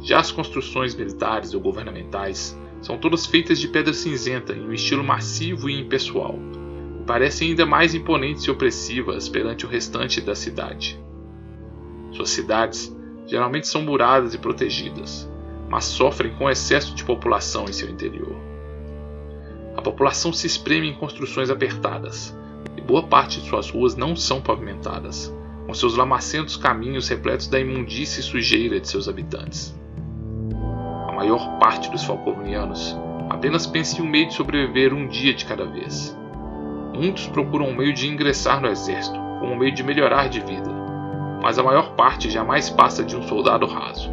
Já 0.00 0.18
as 0.18 0.32
construções 0.32 0.96
militares 0.96 1.54
ou 1.54 1.60
governamentais 1.60 2.58
são 2.82 2.98
todas 2.98 3.24
feitas 3.24 3.60
de 3.60 3.68
pedra 3.68 3.94
cinzenta 3.94 4.52
em 4.52 4.66
um 4.66 4.72
estilo 4.72 5.04
massivo 5.04 5.70
e 5.70 5.80
impessoal, 5.80 6.36
e 7.00 7.04
parecem 7.04 7.50
ainda 7.50 7.64
mais 7.64 7.94
imponentes 7.94 8.42
e 8.42 8.50
opressivas 8.50 9.28
perante 9.28 9.64
o 9.64 9.68
restante 9.68 10.20
da 10.20 10.34
cidade. 10.34 11.00
Suas 12.10 12.30
cidades 12.30 12.92
geralmente 13.26 13.68
são 13.68 13.82
muradas 13.82 14.34
e 14.34 14.38
protegidas, 14.38 15.30
mas 15.70 15.86
sofrem 15.86 16.34
com 16.34 16.50
excesso 16.50 16.94
de 16.94 17.04
população 17.04 17.64
em 17.64 17.72
seu 17.72 17.88
interior. 17.88 18.36
A 19.76 19.80
população 19.80 20.32
se 20.32 20.46
espreme 20.46 20.90
em 20.90 20.94
construções 20.94 21.48
apertadas, 21.48 22.36
e 22.76 22.80
boa 22.82 23.04
parte 23.04 23.40
de 23.40 23.48
suas 23.48 23.70
ruas 23.70 23.96
não 23.96 24.14
são 24.14 24.42
pavimentadas, 24.42 25.34
com 25.66 25.72
seus 25.72 25.96
lamacentos 25.96 26.56
caminhos 26.56 27.08
repletos 27.08 27.46
da 27.46 27.58
imundície 27.58 28.20
e 28.20 28.24
sujeira 28.24 28.78
de 28.78 28.88
seus 28.88 29.08
habitantes 29.08 29.78
maior 31.20 31.58
parte 31.58 31.90
dos 31.90 32.02
falcovnianos 32.02 32.98
apenas 33.28 33.66
pensa 33.66 33.98
em 33.98 34.02
um 34.02 34.08
meio 34.08 34.28
de 34.28 34.34
sobreviver 34.34 34.94
um 34.94 35.06
dia 35.06 35.34
de 35.34 35.44
cada 35.44 35.66
vez. 35.66 36.16
Muitos 36.94 37.26
procuram 37.26 37.66
um 37.66 37.76
meio 37.76 37.92
de 37.92 38.08
ingressar 38.08 38.58
no 38.58 38.68
exército, 38.68 39.18
como 39.38 39.52
um 39.52 39.58
meio 39.58 39.74
de 39.74 39.82
melhorar 39.82 40.30
de 40.30 40.40
vida, 40.40 40.70
mas 41.42 41.58
a 41.58 41.62
maior 41.62 41.94
parte 41.94 42.30
jamais 42.30 42.70
passa 42.70 43.04
de 43.04 43.14
um 43.14 43.22
soldado 43.22 43.66
raso. 43.66 44.10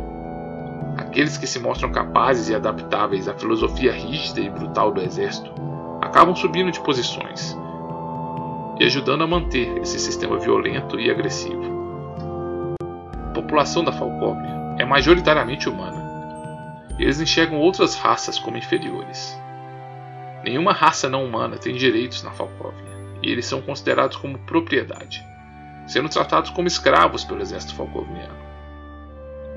Aqueles 1.18 1.36
que 1.36 1.48
se 1.48 1.58
mostram 1.58 1.92
capazes 1.92 2.48
e 2.48 2.54
adaptáveis 2.54 3.28
à 3.28 3.34
filosofia 3.34 3.92
rígida 3.92 4.40
e 4.40 4.52
brutal 4.52 4.92
do 4.92 5.02
exército 5.02 5.52
acabam 6.00 6.36
subindo 6.36 6.72
de 6.72 6.80
posições 6.80 7.58
e 8.80 8.84
ajudando 8.84 9.24
a 9.24 9.28
manter 9.28 9.80
esse 9.80 9.98
sistema 9.98 10.38
violento 10.38 11.00
e 11.00 11.10
agressivo. 11.10 11.64
A 13.30 13.34
população 13.34 13.84
da 13.84 13.92
Falcóvia 13.92 14.76
é 14.78 14.86
majoritariamente 14.86 15.68
humana. 15.68 16.06
Eles 17.00 17.20
enxergam 17.20 17.58
outras 17.58 17.96
raças 17.96 18.38
como 18.38 18.58
inferiores. 18.58 19.36
Nenhuma 20.44 20.72
raça 20.72 21.10
não 21.10 21.26
humana 21.26 21.58
tem 21.58 21.74
direitos 21.74 22.22
na 22.22 22.30
Falcóvia, 22.30 22.94
e 23.24 23.32
eles 23.32 23.48
são 23.48 23.60
considerados 23.60 24.18
como 24.18 24.38
propriedade, 24.38 25.26
sendo 25.88 26.10
tratados 26.10 26.52
como 26.52 26.68
escravos 26.68 27.26
pelo 27.26 27.42
exército 27.42 27.74
falcovniano. 27.74 28.47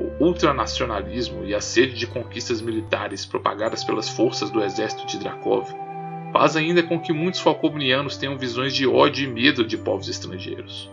O 0.01 0.25
ultranacionalismo 0.25 1.45
e 1.45 1.55
a 1.55 1.61
sede 1.61 1.95
de 1.95 2.07
conquistas 2.07 2.63
militares 2.63 3.27
propagadas 3.27 3.85
pelas 3.85 4.09
forças 4.09 4.51
do 4.51 4.63
exército 4.63 5.07
de 5.07 5.19
Drakov 5.19 5.69
faz 6.33 6.57
ainda 6.57 6.83
com 6.83 6.99
que 6.99 7.13
muitos 7.13 7.41
falcovnianos 7.41 8.17
tenham 8.17 8.39
visões 8.39 8.75
de 8.75 8.87
ódio 8.87 9.29
e 9.29 9.31
medo 9.31 9.63
de 9.63 9.77
povos 9.77 10.09
estrangeiros. 10.09 10.91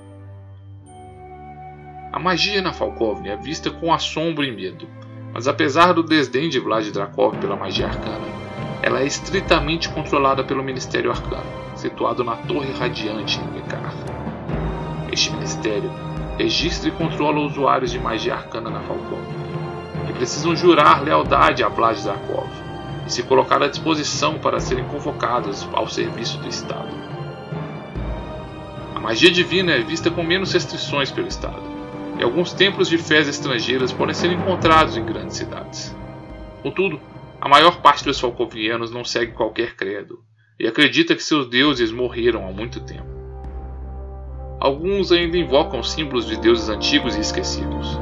A 2.12 2.20
magia 2.20 2.62
na 2.62 2.74
Falkovnia 2.74 3.34
é 3.34 3.38
vista 3.38 3.70
com 3.70 3.94
assombro 3.94 4.44
e 4.44 4.52
medo, 4.52 4.88
mas 5.34 5.48
apesar 5.48 5.94
do 5.94 6.04
desdém 6.04 6.50
de 6.50 6.60
Vlad 6.60 6.90
Drakov 6.92 7.38
pela 7.38 7.56
magia 7.56 7.88
arcana, 7.88 8.26
ela 8.82 9.02
é 9.02 9.06
estritamente 9.06 9.88
controlada 9.90 10.44
pelo 10.44 10.64
Ministério 10.64 11.12
Arcano, 11.12 11.46
situado 11.76 12.24
na 12.24 12.36
Torre 12.36 12.72
Radiante 12.72 13.40
em 13.40 13.56
Lekar. 13.56 13.94
Este 15.12 15.32
ministério 15.32 15.92
registra 16.38 16.90
e 16.90 16.92
controla 16.92 17.40
usuários 17.40 17.92
de 17.92 18.00
magia 18.00 18.36
arcana 18.36 18.70
na 18.70 18.82
Falkovnia, 18.82 19.48
que 20.06 20.14
precisam 20.14 20.56
jurar 20.56 21.04
lealdade 21.04 21.64
a 21.64 21.68
Vlad 21.68 22.00
Drakov 22.02 22.48
e 23.06 23.12
se 23.12 23.24
colocar 23.24 23.62
à 23.62 23.68
disposição 23.68 24.38
para 24.38 24.60
serem 24.60 24.86
convocados 24.86 25.68
ao 25.74 25.88
serviço 25.88 26.38
do 26.38 26.48
Estado. 26.48 26.90
A 28.94 29.00
magia 29.00 29.32
divina 29.32 29.72
é 29.72 29.80
vista 29.80 30.12
com 30.12 30.24
menos 30.24 30.54
restrições 30.54 31.10
pelo 31.10 31.28
Estado, 31.28 31.64
e 32.20 32.24
alguns 32.24 32.54
templos 32.54 32.88
de 32.88 32.98
fés 32.98 33.28
estrangeiras 33.28 33.92
podem 33.92 34.14
ser 34.14 34.32
encontrados 34.32 34.96
em 34.96 35.06
grandes 35.06 35.38
cidades. 35.38 35.96
Contudo, 36.62 37.00
a 37.40 37.48
maior 37.48 37.82
parte 37.82 38.04
dos 38.04 38.20
falcovianos 38.20 38.92
não 38.92 39.04
segue 39.04 39.32
qualquer 39.32 39.76
credo 39.76 40.20
e 40.60 40.68
acredita 40.68 41.16
que 41.16 41.24
seus 41.24 41.48
deuses 41.48 41.92
morreram 41.92 42.48
há 42.48 42.52
muito 42.52 42.80
tempo. 42.80 43.17
Alguns 44.60 45.12
ainda 45.12 45.38
invocam 45.38 45.84
símbolos 45.84 46.26
de 46.26 46.38
deuses 46.38 46.70
antigos 46.70 47.16
e 47.16 47.22
esquecidos, 47.22 48.00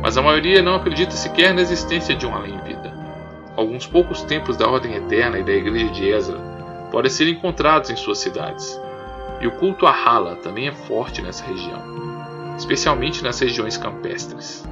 mas 0.00 0.16
a 0.16 0.22
maioria 0.22 0.62
não 0.62 0.74
acredita 0.74 1.12
sequer 1.12 1.52
na 1.52 1.60
existência 1.60 2.14
de 2.14 2.26
um 2.26 2.34
além-vida. 2.34 2.96
Alguns 3.56 3.86
poucos 3.86 4.22
templos 4.22 4.56
da 4.56 4.68
Ordem 4.68 4.94
Eterna 4.94 5.38
e 5.38 5.44
da 5.44 5.52
Igreja 5.52 5.92
de 5.92 6.08
Ezra 6.08 6.38
podem 6.90 7.10
ser 7.10 7.28
encontrados 7.28 7.90
em 7.90 7.96
suas 7.96 8.18
cidades, 8.18 8.80
e 9.40 9.46
o 9.46 9.52
culto 9.52 9.86
a 9.86 9.92
Hala 9.92 10.36
também 10.36 10.68
é 10.68 10.72
forte 10.72 11.20
nessa 11.20 11.44
região 11.44 12.08
especialmente 12.58 13.22
nas 13.22 13.38
regiões 13.38 13.76
campestres. 13.76 14.68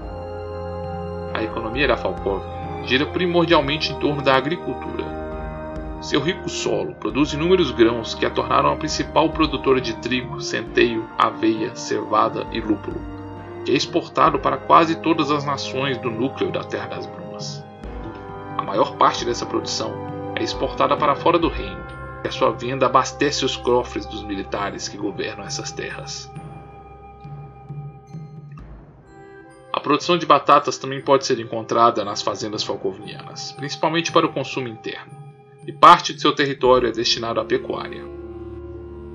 A 1.33 1.42
economia 1.42 1.87
da 1.87 1.96
Falkov 1.96 2.42
gira 2.85 3.07
primordialmente 3.07 3.92
em 3.92 3.99
torno 3.99 4.22
da 4.22 4.35
agricultura. 4.35 5.26
Seu 6.01 6.21
rico 6.21 6.49
solo 6.49 6.95
produz 6.95 7.33
inúmeros 7.33 7.71
grãos 7.71 8.15
que 8.15 8.27
a 8.27 8.31
tornaram 8.31 8.71
a 8.71 8.77
principal 8.77 9.31
produtora 9.31 9.81
de 9.81 9.95
trigo, 9.97 10.41
centeio, 10.41 11.09
aveia, 11.19 11.75
cevada 11.75 12.47
e 12.53 12.61
lúpulo, 12.61 13.01
que 13.65 13.73
é 13.73 13.75
exportado 13.75 14.39
para 14.39 14.57
quase 14.57 14.97
todas 14.97 15.31
as 15.31 15.45
nações 15.45 15.99
do 15.99 16.11
núcleo 16.11 16.53
da 16.53 16.63
Terra 16.65 16.89
das 16.89 17.07
Brumas. 17.07 17.65
A 18.57 18.63
maior 18.63 18.97
parte 18.97 19.25
dessa 19.25 19.47
produção 19.47 19.93
é 20.37 20.43
exportada 20.43 20.97
para 20.97 21.17
fora 21.17 21.39
do 21.39 21.49
reino, 21.49 21.85
e 22.25 22.29
a 22.29 22.33
sua 22.33 22.53
venda 22.53 22.87
abastece 22.87 23.45
os 23.45 23.57
cofres 23.57 24.07
dos 24.07 24.23
militares 24.23 24.89
que 24.89 24.97
governam 24.97 25.45
essas 25.45 25.73
terras. 25.73 26.31
produção 29.87 30.19
de 30.19 30.27
batatas 30.27 30.79
também 30.79 31.01
pode 31.01 31.25
ser 31.25 31.39
encontrada 31.39 32.05
nas 32.05 32.21
fazendas 32.21 32.65
falcovnianas, 32.65 33.53
principalmente 33.53 34.11
para 34.11 34.27
o 34.27 34.33
consumo 34.33 34.67
interno, 34.67 35.13
e 35.66 35.72
parte 35.72 36.14
de 36.14 36.20
seu 36.20 36.33
território 36.33 36.88
é 36.88 36.92
destinado 36.92 37.40
à 37.40 37.44
pecuária. 37.44 38.05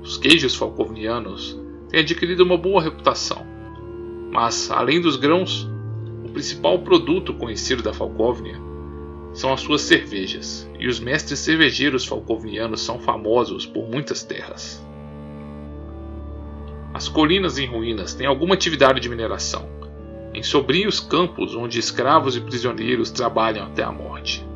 Os 0.02 0.18
queijos 0.18 0.56
falcovnianos 0.56 1.58
têm 1.90 2.02
adquirido 2.02 2.42
uma 2.42 2.58
boa 2.58 2.82
reputação, 2.82 3.46
mas, 4.32 4.70
além 4.70 5.00
dos 5.00 5.16
grãos, 5.16 5.70
o 6.26 6.30
principal 6.30 6.80
produto 6.80 7.34
conhecido 7.34 7.82
da 7.82 7.94
Falcóvnia 7.94 8.60
são 9.34 9.54
as 9.54 9.62
suas 9.62 9.82
cervejas, 9.82 10.70
e 10.78 10.88
os 10.88 11.00
mestres 11.00 11.40
cervejeiros 11.40 12.06
falcovnianos 12.06 12.82
são 12.82 13.00
famosos 13.00 13.66
por 13.66 13.90
muitas 13.90 14.24
terras. 14.24 14.86
As 16.94 17.08
colinas 17.08 17.58
em 17.58 17.66
ruínas 17.66 18.14
têm 18.14 18.28
alguma 18.28 18.56
atividade 18.56 19.00
de 19.00 19.08
mineração, 19.08 19.70
em 20.34 20.44
sobrios 20.44 21.00
campos 21.00 21.56
onde 21.56 21.80
escravos 21.80 22.36
e 22.36 22.42
prisioneiros 22.42 23.10
trabalham 23.10 23.66
até 23.66 23.84
a 23.84 23.92
morte. 23.92 24.51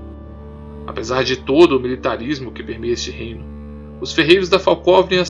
Apesar 0.87 1.23
de 1.23 1.37
todo 1.37 1.77
o 1.77 1.79
militarismo 1.79 2.51
que 2.51 2.63
permeia 2.63 2.93
este 2.93 3.11
reino, 3.11 3.43
os 3.99 4.13
ferreiros 4.13 4.49
da 4.49 4.59
Falcóvnia 4.59 5.23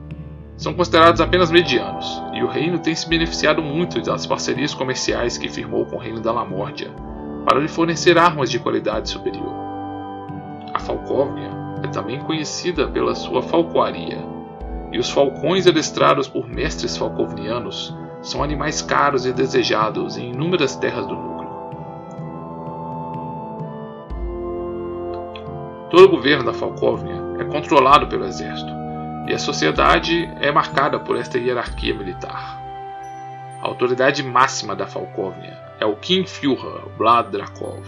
são 0.56 0.74
considerados 0.74 1.20
apenas 1.20 1.50
medianos, 1.50 2.22
e 2.34 2.42
o 2.42 2.48
reino 2.48 2.78
tem 2.78 2.94
se 2.94 3.08
beneficiado 3.08 3.62
muito 3.62 4.00
das 4.00 4.26
parcerias 4.26 4.74
comerciais 4.74 5.36
que 5.38 5.48
firmou 5.48 5.84
com 5.86 5.96
o 5.96 5.98
reino 5.98 6.20
da 6.20 6.32
Lamórdia 6.32 6.90
para 7.44 7.60
lhe 7.60 7.68
fornecer 7.68 8.18
armas 8.18 8.50
de 8.50 8.58
qualidade 8.58 9.08
superior. 9.08 9.54
A 10.74 10.80
Falcóvnia 10.80 11.50
é 11.82 11.86
também 11.88 12.18
conhecida 12.20 12.88
pela 12.88 13.14
sua 13.14 13.42
falcoaria, 13.42 14.18
e 14.92 14.98
os 14.98 15.10
falcões 15.10 15.66
adestrados 15.66 16.26
por 16.26 16.48
mestres 16.48 16.96
falcovnianos 16.96 17.94
são 18.22 18.42
animais 18.42 18.82
caros 18.82 19.26
e 19.26 19.32
desejados 19.32 20.16
em 20.16 20.32
inúmeras 20.32 20.74
terras 20.74 21.06
do 21.06 21.14
núcleo. 21.14 21.35
Todo 25.90 26.06
o 26.06 26.08
governo 26.08 26.44
da 26.44 26.52
Falcóvnia 26.52 27.14
é 27.38 27.44
controlado 27.44 28.08
pelo 28.08 28.24
exército, 28.24 28.72
e 29.28 29.32
a 29.32 29.38
sociedade 29.38 30.28
é 30.40 30.50
marcada 30.50 30.98
por 30.98 31.16
esta 31.16 31.38
hierarquia 31.38 31.94
militar. 31.94 32.60
A 33.62 33.68
autoridade 33.68 34.22
máxima 34.22 34.74
da 34.74 34.86
Falcóvnia 34.86 35.56
é 35.78 35.86
o 35.86 35.96
Führer 35.96 36.88
Vlad 36.98 37.30
Drakov. 37.30 37.84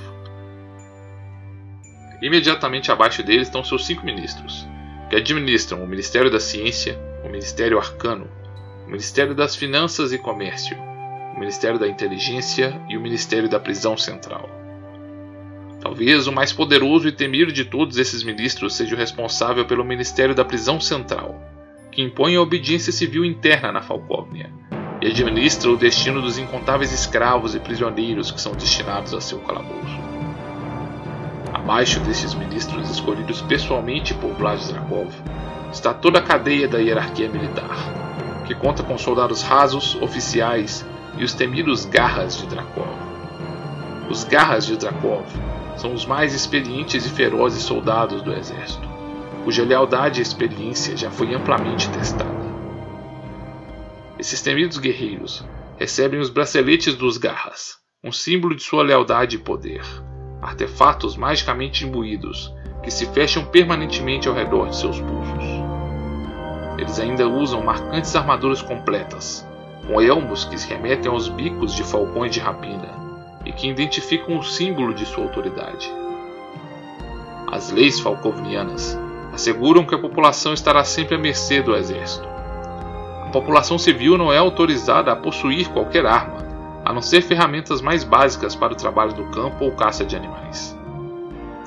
Imediatamente 2.23 2.91
abaixo 2.93 3.23
dele 3.23 3.43
estão 3.43 3.65
seus 3.65 3.85
cinco 3.85 4.05
ministros, 4.05 4.67
que 5.11 5.17
administram 5.17 5.83
o 5.83 5.87
Ministério 5.87 6.31
da 6.31 6.41
Ciência, 6.41 6.99
o 7.25 7.29
Ministério 7.29 7.79
Arcano, 7.79 8.29
o 8.87 8.91
Ministério 8.91 9.35
das 9.35 9.57
Finanças 9.57 10.13
e 10.13 10.19
Comércio, 10.19 10.77
o 11.35 11.39
Ministério 11.41 11.79
da 11.79 11.89
Inteligência 11.89 12.81
e 12.89 12.97
o 12.97 13.01
Ministério 13.01 13.49
da 13.49 13.59
Prisão 13.59 13.97
Central. 13.97 14.49
Talvez 15.89 16.27
o 16.27 16.33
mais 16.33 16.53
poderoso 16.53 17.09
e 17.09 17.13
temido 17.13 17.51
de 17.51 17.65
todos 17.65 17.97
esses 17.97 18.23
ministros 18.23 18.77
seja 18.77 18.95
o 18.95 18.99
responsável 18.99 19.65
pelo 19.65 19.83
Ministério 19.83 20.35
da 20.35 20.45
Prisão 20.45 20.79
Central, 20.79 21.41
que 21.91 22.03
impõe 22.03 22.37
a 22.37 22.43
obediência 22.43 22.93
civil 22.93 23.25
interna 23.25 23.73
na 23.73 23.81
Falcóvnia 23.81 24.53
e 25.01 25.07
administra 25.07 25.71
o 25.71 25.79
destino 25.79 26.21
dos 26.21 26.37
incontáveis 26.37 26.93
escravos 26.93 27.55
e 27.55 27.59
prisioneiros 27.59 28.31
que 28.31 28.39
são 28.39 28.53
destinados 28.53 29.15
a 29.15 29.21
seu 29.23 29.39
calabouço. 29.39 29.99
Abaixo 31.55 32.01
destes 32.01 32.35
ministros 32.35 32.91
escolhidos 32.91 33.41
pessoalmente 33.41 34.13
por 34.13 34.35
Vlad 34.35 34.61
Drakov 34.69 35.11
está 35.73 35.95
toda 35.95 36.19
a 36.19 36.23
cadeia 36.23 36.69
da 36.69 36.77
hierarquia 36.77 37.31
militar, 37.31 38.45
que 38.47 38.55
conta 38.55 38.83
com 38.83 38.99
soldados 38.99 39.41
rasos, 39.41 39.95
oficiais 40.03 40.85
e 41.17 41.25
os 41.25 41.33
temidos 41.33 41.87
Garras 41.87 42.37
de 42.37 42.47
Drakov. 42.47 42.95
Os 44.11 44.23
Garras 44.25 44.67
de 44.67 44.77
Drakov 44.77 45.25
são 45.79 45.95
os 45.95 46.05
mais 46.05 46.35
experientes 46.35 47.07
e 47.07 47.09
ferozes 47.09 47.63
soldados 47.63 48.21
do 48.21 48.33
exército, 48.33 48.87
cuja 49.45 49.65
lealdade 49.65 50.19
e 50.19 50.23
experiência 50.23 50.97
já 50.97 51.09
foi 51.09 51.33
amplamente 51.33 51.89
testada. 51.91 52.39
Esses 54.19 54.43
temidos 54.43 54.79
guerreiros 54.79 55.47
recebem 55.79 56.19
os 56.19 56.31
braceletes 56.31 56.97
dos 56.97 57.17
Garras, 57.17 57.77
um 58.03 58.11
símbolo 58.11 58.57
de 58.57 58.63
sua 58.63 58.83
lealdade 58.83 59.37
e 59.37 59.39
poder, 59.39 59.85
artefatos 60.43 61.17
magicamente 61.17 61.87
imbuídos 61.87 62.53
que 62.83 62.91
se 62.91 63.07
fecham 63.07 63.45
permanentemente 63.45 64.29
ao 64.29 64.35
redor 64.35 64.71
de 64.71 64.77
seus 64.77 65.01
pulsos. 65.01 65.45
Eles 66.77 66.99
ainda 66.99 67.29
usam 67.29 67.63
marcantes 67.63 68.15
armaduras 68.17 68.61
completas, 68.61 69.47
com 69.87 70.01
elmos 70.01 70.45
que 70.45 70.59
se 70.59 70.69
remetem 70.69 71.11
aos 71.11 71.29
bicos 71.29 71.73
de 71.73 71.85
falcões 71.85 72.33
de 72.33 72.41
rapina 72.41 72.98
e 73.49 73.53
que 73.53 73.67
identificam 73.67 74.39
o 74.39 74.45
símbolo 74.45 74.93
de 74.93 75.07
sua 75.07 75.25
autoridade. 75.25 75.91
As 77.51 77.73
leis 77.73 77.99
falcovnianas 77.99 78.97
asseguram 79.33 79.87
que 79.87 79.95
a 79.95 79.99
população 79.99 80.53
estará 80.53 80.85
sempre 80.85 81.15
à 81.15 81.19
mercê 81.19 81.63
do 81.63 81.75
exército. 81.75 82.29
A 83.25 83.31
população 83.31 83.79
civil 83.79 84.19
não 84.19 84.31
é 84.31 84.37
autorizada 84.37 85.11
a 85.11 85.17
possuir 85.17 85.69
qualquer 85.71 86.05
arma, 86.05 86.37
a 86.85 86.93
não 86.93 87.01
ser 87.01 87.23
ferramentas 87.23 87.81
mais 87.81 88.05
básicas 88.05 88.55
para 88.55 88.75
o 88.75 88.77
trabalho 88.77 89.15
do 89.15 89.25
campo 89.31 89.65
ou 89.65 89.73
caça 89.73 90.05
de 90.05 90.15
animais. 90.15 90.79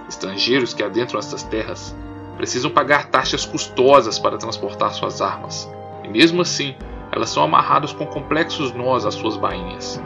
Estrangeiros 0.08 0.74
que 0.74 0.84
adentram 0.84 1.20
estas 1.20 1.41
terras 1.44 1.96
precisam 2.38 2.70
pagar 2.70 3.08
taxas 3.08 3.44
custosas 3.44 4.20
para 4.20 4.38
transportar 4.38 4.94
suas 4.94 5.20
armas, 5.20 5.72
e 6.04 6.08
mesmo 6.08 6.41
assim, 6.41 6.76
elas 7.12 7.30
são 7.30 7.44
amarradas 7.44 7.91
com 7.91 8.06
complexos 8.06 8.72
nós 8.72 9.06
às 9.06 9.15
suas 9.15 9.38
bainhas, 9.38 10.02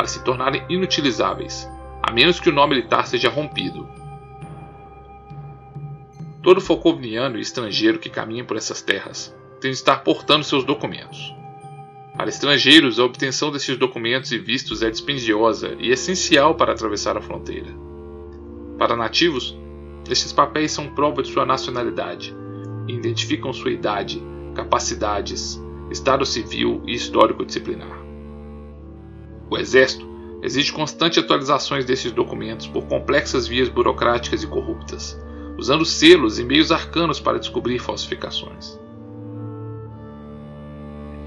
para 0.00 0.08
se 0.08 0.24
tornarem 0.24 0.64
inutilizáveis, 0.70 1.68
a 2.02 2.10
menos 2.10 2.40
que 2.40 2.48
o 2.48 2.52
nó 2.52 2.66
militar 2.66 3.06
seja 3.06 3.28
rompido 3.28 3.86
Todo 6.42 6.58
Folkovniano 6.58 7.36
e 7.36 7.42
estrangeiro 7.42 7.98
que 7.98 8.08
caminha 8.08 8.42
por 8.42 8.56
essas 8.56 8.80
terras 8.80 9.36
tem 9.60 9.70
de 9.70 9.76
estar 9.76 10.02
portando 10.02 10.42
seus 10.42 10.64
documentos. 10.64 11.34
Para 12.16 12.30
estrangeiros, 12.30 12.98
a 12.98 13.04
obtenção 13.04 13.52
desses 13.52 13.76
documentos 13.76 14.32
e 14.32 14.38
vistos 14.38 14.82
é 14.82 14.88
dispendiosa 14.88 15.76
e 15.78 15.90
essencial 15.90 16.54
para 16.54 16.72
atravessar 16.72 17.18
a 17.18 17.20
fronteira. 17.20 17.68
Para 18.78 18.96
nativos, 18.96 19.54
estes 20.08 20.32
papéis 20.32 20.72
são 20.72 20.94
prova 20.94 21.22
de 21.22 21.30
sua 21.30 21.44
nacionalidade 21.44 22.34
e 22.88 22.94
identificam 22.94 23.52
sua 23.52 23.70
idade, 23.70 24.22
capacidades, 24.54 25.62
estado 25.90 26.24
civil 26.24 26.82
e 26.86 26.94
histórico 26.94 27.44
disciplinar. 27.44 28.09
O 29.50 29.58
Exército 29.58 30.08
exige 30.42 30.72
constantes 30.72 31.18
atualizações 31.18 31.84
desses 31.84 32.12
documentos 32.12 32.66
por 32.66 32.84
complexas 32.86 33.48
vias 33.48 33.68
burocráticas 33.68 34.42
e 34.42 34.46
corruptas, 34.46 35.20
usando 35.58 35.84
selos 35.84 36.38
e 36.38 36.44
meios 36.44 36.70
arcanos 36.70 37.18
para 37.18 37.38
descobrir 37.38 37.78
falsificações. 37.80 38.78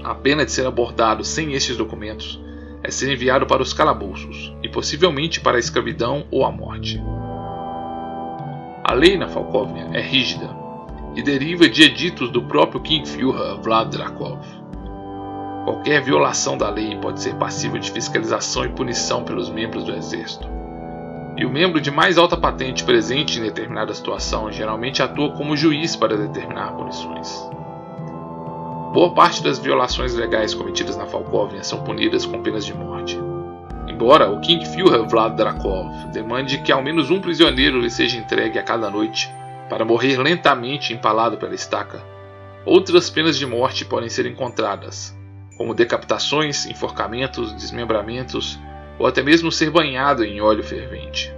A 0.02 0.14
pena 0.14 0.44
de 0.44 0.52
ser 0.52 0.66
abordado 0.66 1.22
sem 1.24 1.52
estes 1.52 1.76
documentos 1.76 2.42
é 2.82 2.90
ser 2.90 3.12
enviado 3.12 3.46
para 3.46 3.62
os 3.62 3.72
calabouços 3.72 4.54
e 4.62 4.68
possivelmente 4.68 5.40
para 5.40 5.56
a 5.56 5.60
escravidão 5.60 6.26
ou 6.30 6.44
a 6.44 6.50
morte. 6.50 7.00
A 8.84 8.92
lei 8.92 9.16
na 9.16 9.28
Falkovnia 9.28 9.88
é 9.94 10.00
rígida 10.00 10.50
e 11.14 11.22
deriva 11.22 11.68
de 11.68 11.82
editos 11.82 12.30
do 12.30 12.42
próprio 12.42 12.80
King 12.80 13.08
Führer 13.08 13.60
Vlad 13.62 13.90
Drakov. 13.90 14.63
Qualquer 15.64 16.02
violação 16.02 16.56
da 16.56 16.68
lei 16.68 16.96
pode 16.96 17.20
ser 17.20 17.34
passível 17.36 17.80
de 17.80 17.90
fiscalização 17.90 18.64
e 18.64 18.68
punição 18.68 19.24
pelos 19.24 19.48
membros 19.48 19.84
do 19.84 19.94
exército 19.94 20.54
e 21.36 21.44
o 21.44 21.50
membro 21.50 21.80
de 21.80 21.90
mais 21.90 22.16
alta 22.16 22.36
patente 22.36 22.84
presente 22.84 23.38
em 23.38 23.42
determinada 23.42 23.92
situação 23.92 24.52
geralmente 24.52 25.02
atua 25.02 25.32
como 25.32 25.56
juiz 25.56 25.96
para 25.96 26.16
determinar 26.16 26.72
punições. 26.72 27.28
Boa 28.92 29.12
parte 29.12 29.42
das 29.42 29.58
violações 29.58 30.14
legais 30.14 30.54
cometidas 30.54 30.96
na 30.96 31.06
Falkovnia 31.06 31.64
são 31.64 31.82
punidas 31.82 32.24
com 32.24 32.40
penas 32.40 32.64
de 32.64 32.72
morte. 32.72 33.18
Embora 33.88 34.30
o 34.30 34.40
King 34.40 34.64
Führer 34.64 35.08
Vlad 35.08 35.36
Drakov 35.36 35.88
demande 36.12 36.58
que 36.58 36.70
ao 36.70 36.82
menos 36.82 37.10
um 37.10 37.20
prisioneiro 37.20 37.80
lhe 37.80 37.90
seja 37.90 38.16
entregue 38.16 38.58
a 38.58 38.62
cada 38.62 38.88
noite 38.88 39.28
para 39.68 39.84
morrer 39.84 40.16
lentamente 40.16 40.92
empalado 40.92 41.36
pela 41.36 41.54
estaca, 41.54 42.00
outras 42.64 43.10
penas 43.10 43.36
de 43.36 43.46
morte 43.46 43.84
podem 43.84 44.08
ser 44.08 44.26
encontradas, 44.26 45.13
como 45.56 45.74
decapitações, 45.74 46.66
enforcamentos, 46.66 47.52
desmembramentos 47.52 48.58
ou 48.98 49.06
até 49.06 49.22
mesmo 49.22 49.50
ser 49.50 49.70
banhado 49.70 50.24
em 50.24 50.40
óleo 50.40 50.62
fervente. 50.62 51.32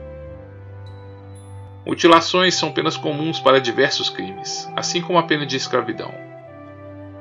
Mutilações 1.87 2.55
são 2.55 2.73
penas 2.73 2.97
comuns 2.97 3.39
para 3.39 3.61
diversos 3.61 4.11
crimes, 4.11 4.69
assim 4.75 5.01
como 5.01 5.19
a 5.19 5.23
pena 5.23 5.47
de 5.47 5.57
escravidão. 5.57 6.13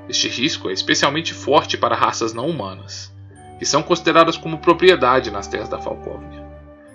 Este 0.10 0.28
risco 0.28 0.70
é 0.70 0.74
especialmente 0.74 1.34
forte 1.34 1.78
para 1.78 1.96
raças 1.96 2.34
não 2.34 2.50
humanas, 2.50 3.14
que 3.60 3.66
são 3.66 3.84
consideradas 3.84 4.38
como 4.38 4.58
propriedade 4.58 5.32
nas 5.32 5.48
terras 5.48 5.70
da 5.70 5.80
Falkovnia, 5.80 6.44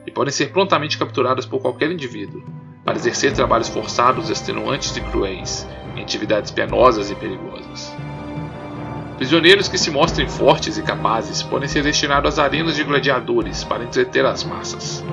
e 0.06 0.10
podem 0.10 0.32
ser 0.32 0.50
prontamente 0.50 0.98
capturadas 0.98 1.46
por 1.46 1.60
qualquer 1.60 1.90
indivíduo 1.90 2.42
para 2.84 2.96
exercer 2.96 3.32
trabalhos 3.32 3.68
forçados, 3.68 4.30
extenuantes 4.30 4.96
e 4.96 5.00
cruéis 5.00 5.66
em 5.94 6.02
atividades 6.02 6.50
penosas 6.50 7.10
e 7.10 7.14
perigosas. 7.14 7.92
Prisioneiros 9.20 9.68
que 9.68 9.76
se 9.76 9.90
mostrem 9.90 10.26
fortes 10.26 10.78
e 10.78 10.82
capazes 10.82 11.42
podem 11.42 11.68
ser 11.68 11.82
destinados 11.82 12.30
às 12.32 12.38
arenas 12.38 12.74
de 12.74 12.82
gladiadores 12.82 13.62
para 13.62 13.84
entreter 13.84 14.24
as 14.24 14.42
massas. 14.44 15.04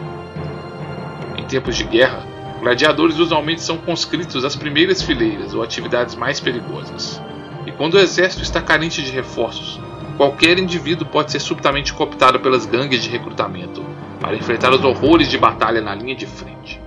Em 1.37 1.43
tempos 1.43 1.75
de 1.75 1.83
guerra, 1.83 2.25
gladiadores 2.61 3.19
usualmente 3.19 3.61
são 3.61 3.77
conscritos 3.77 4.45
às 4.45 4.55
primeiras 4.55 5.01
fileiras 5.01 5.53
ou 5.53 5.61
atividades 5.61 6.15
mais 6.15 6.39
perigosas. 6.39 7.21
E 7.65 7.71
quando 7.73 7.95
o 7.95 7.99
exército 7.99 8.43
está 8.43 8.61
carente 8.61 9.03
de 9.03 9.11
reforços, 9.11 9.77
qualquer 10.15 10.57
indivíduo 10.57 11.05
pode 11.05 11.29
ser 11.29 11.41
subitamente 11.41 11.91
cooptado 11.91 12.39
pelas 12.39 12.65
gangues 12.65 13.03
de 13.03 13.09
recrutamento 13.09 13.83
para 14.21 14.37
enfrentar 14.37 14.73
os 14.73 14.85
horrores 14.85 15.29
de 15.29 15.37
batalha 15.37 15.81
na 15.81 15.93
linha 15.93 16.15
de 16.15 16.25
frente. 16.25 16.79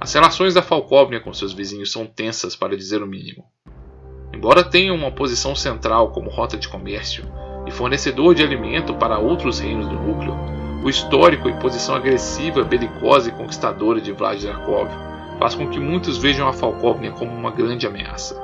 As 0.00 0.14
relações 0.14 0.54
da 0.54 0.62
Falkovnia 0.62 1.20
com 1.20 1.34
seus 1.34 1.52
vizinhos 1.52 1.92
são 1.92 2.06
tensas, 2.06 2.56
para 2.56 2.74
dizer 2.74 3.02
o 3.02 3.06
mínimo. 3.06 3.44
Embora 4.38 4.62
tenha 4.62 4.94
uma 4.94 5.10
posição 5.10 5.56
central 5.56 6.12
como 6.12 6.30
rota 6.30 6.56
de 6.56 6.68
comércio 6.68 7.24
e 7.66 7.72
fornecedor 7.72 8.36
de 8.36 8.42
alimento 8.44 8.94
para 8.94 9.18
outros 9.18 9.58
reinos 9.58 9.88
do 9.88 9.96
núcleo, 9.96 10.32
o 10.84 10.88
histórico 10.88 11.48
e 11.48 11.54
posição 11.54 11.96
agressiva, 11.96 12.62
belicosa 12.62 13.30
e 13.30 13.32
conquistadora 13.32 14.00
de 14.00 14.12
Vlad 14.12 14.40
Drakov 14.40 14.88
faz 15.40 15.56
com 15.56 15.68
que 15.68 15.80
muitos 15.80 16.18
vejam 16.18 16.46
a 16.46 16.52
Falkovnia 16.52 17.10
como 17.10 17.32
uma 17.32 17.50
grande 17.50 17.84
ameaça. 17.84 18.40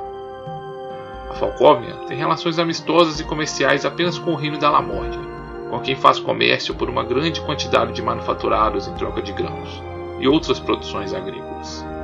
A 1.29 1.33
Falkovnia 1.35 1.93
tem 2.09 2.17
relações 2.17 2.59
amistosas 2.59 3.21
e 3.21 3.23
comerciais 3.23 3.85
apenas 3.85 4.19
com 4.19 4.31
o 4.31 4.35
reino 4.35 4.57
da 4.57 4.69
Lamórdia, 4.69 5.21
com 5.69 5.79
quem 5.79 5.95
faz 5.95 6.19
comércio 6.19 6.75
por 6.75 6.89
uma 6.89 7.05
grande 7.05 7.39
quantidade 7.39 7.93
de 7.93 8.01
manufaturados 8.01 8.85
em 8.85 8.93
troca 8.95 9.21
de 9.21 9.31
grãos 9.31 9.81
e 10.19 10.27
outras 10.27 10.59
produções 10.59 11.13
agrícolas. 11.13 11.94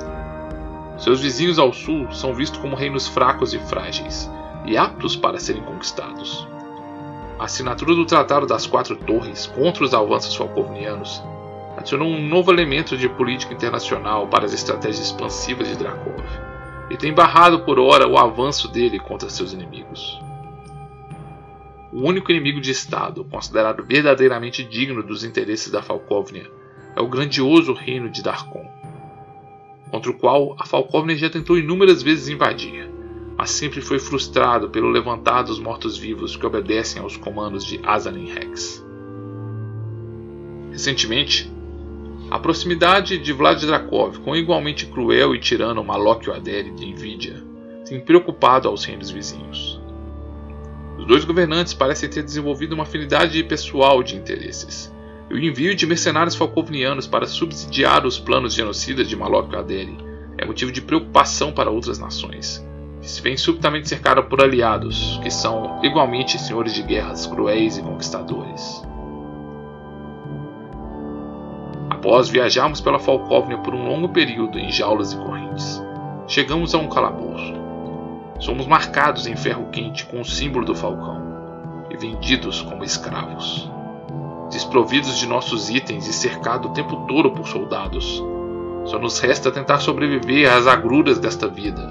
Seus 1.02 1.20
vizinhos 1.20 1.58
ao 1.58 1.74
sul 1.74 2.12
são 2.12 2.32
vistos 2.32 2.60
como 2.60 2.76
reinos 2.76 3.08
fracos 3.08 3.56
e 3.56 3.60
frágeis, 3.60 4.30
e 4.64 4.78
aptos 4.78 5.16
para 5.16 5.40
serem 5.40 5.64
conquistados. 5.64 6.48
A 7.40 7.46
assinatura 7.46 7.96
do 7.96 8.06
Tratado 8.06 8.46
das 8.46 8.68
Quatro 8.68 8.96
Torres 8.96 9.48
contra 9.48 9.84
os 9.84 9.96
avanços 9.96 10.36
falcovnianos 10.36 11.20
adicionou 11.76 12.08
um 12.08 12.22
novo 12.22 12.52
elemento 12.52 12.96
de 12.96 13.10
política 13.10 13.52
internacional 13.52 14.28
para 14.28 14.46
as 14.46 14.54
estratégias 14.54 15.08
expansivas 15.08 15.68
de 15.68 15.76
Drakov, 15.76 16.24
e 16.92 16.96
tem 16.96 17.12
barrado 17.12 17.62
por 17.62 17.80
hora 17.80 18.08
o 18.08 18.16
avanço 18.16 18.68
dele 18.68 19.00
contra 19.00 19.28
seus 19.28 19.54
inimigos. 19.54 20.22
O 21.92 22.08
único 22.08 22.32
inimigo 22.32 22.62
de 22.62 22.70
Estado 22.70 23.26
considerado 23.26 23.84
verdadeiramente 23.84 24.64
digno 24.64 25.02
dos 25.02 25.24
interesses 25.24 25.72
da 25.72 25.82
Falkovnia 25.82 26.46
é 26.96 27.02
o 27.02 27.08
grandioso 27.08 27.74
reino 27.74 28.08
de 28.08 28.22
Darkon 28.22 28.81
contra 29.91 30.10
o 30.10 30.17
qual 30.17 30.56
a 30.58 30.65
Falkovnia 30.65 31.17
já 31.17 31.30
tentou 31.30 31.58
inúmeras 31.58 32.01
vezes 32.01 32.30
invadir, 32.30 32.89
mas 33.38 33.51
sempre 33.51 33.82
foi 33.82 33.99
frustrado 33.99 34.69
pelo 34.69 34.89
levantar 34.89 35.43
dos 35.43 35.60
mortos-vivos 35.60 36.38
que 36.38 36.45
obedecem 36.45 37.01
aos 37.01 37.17
comandos 37.17 37.65
de 37.65 37.80
Azanin 37.84 38.32
Rex. 38.32 38.84
Recentemente, 40.71 41.51
a 42.30 42.39
proximidade 42.39 43.17
de 43.17 43.34
Vlad 43.34 43.62
Drakov 43.62 44.19
com 44.19 44.32
o 44.32 44.36
igualmente 44.38 44.86
cruel 44.86 45.36
e 45.36 45.39
tirano 45.39 45.84
Malokio 45.84 46.34
Aderi 46.34 46.71
de 46.71 46.86
Nvidia 46.86 47.43
tem 47.86 47.99
preocupado 47.99 48.69
aos 48.69 48.86
reinos 48.86 49.12
vizinhos. 49.12 49.82
Os 50.97 51.06
dois 51.06 51.25
governantes 51.25 51.73
parecem 51.73 52.10
ter 52.10 52.23
desenvolvido 52.23 52.73
uma 52.73 52.84
afinidade 52.84 53.43
pessoal 53.43 54.01
de 54.01 54.15
interesses, 54.15 54.90
e 55.32 55.34
o 55.34 55.39
envio 55.39 55.74
de 55.74 55.88
mercenários 55.88 56.36
falcovnianos 56.36 57.08
para 57.08 57.26
subsidiar 57.26 58.06
os 58.06 58.20
planos 58.20 58.54
genocidas 58.54 59.08
de 59.08 59.15
Malok 59.15 59.56
Aderi 59.56 59.98
é 60.38 60.46
motivo 60.46 60.74
de 60.74 60.82
preocupação 60.82 61.54
para 61.54 61.70
outras 61.70 61.98
nações, 61.98 62.62
que 63.00 63.10
se 63.10 63.22
veem 63.22 63.38
subitamente 63.38 63.88
cercadas 63.88 64.26
por 64.26 64.41
aliados, 64.41 65.22
que 65.24 65.32
são 65.32 65.80
igualmente 65.84 66.38
senhores 66.38 66.74
de 66.74 66.84
guerras 66.84 67.26
cruéis 67.28 67.78
e 67.78 67.82
conquistadores. 67.82 68.84
Após 71.89 72.28
viajarmos 72.28 72.82
pela 72.82 73.00
Falkovnia 73.00 73.58
por 73.60 73.74
um 73.74 73.88
longo 73.88 74.10
período 74.10 74.60
em 74.60 74.70
jaulas 74.70 75.13
e 75.13 75.17
correntes, 75.17 75.82
chegamos 76.28 76.76
a 76.76 76.78
um 76.78 76.89
calabouço. 76.89 77.54
Somos 78.38 78.67
marcados 78.67 79.28
em 79.28 79.38
ferro 79.38 79.70
quente 79.72 80.06
com 80.08 80.20
o 80.20 80.26
símbolo 80.26 80.65
do 80.65 80.76
falcão 80.76 81.86
e 81.89 81.96
vendidos 81.96 82.62
como 82.62 82.84
escravos 82.84 83.72
desprovidos 84.52 85.18
de 85.18 85.26
nossos 85.26 85.70
itens 85.70 86.08
e 86.08 86.14
cercado 86.14 86.68
o 86.68 86.74
tempo 86.74 87.06
todo 87.08 87.32
por 87.32 87.48
soldados. 87.48 88.22
Só 88.86 89.00
nos 89.00 89.20
resta 89.20 89.52
tentar 89.52 89.80
sobreviver 89.80 90.52
às 90.52 90.68
agruras 90.68 91.18
desta 91.18 91.48
vida, 91.48 91.82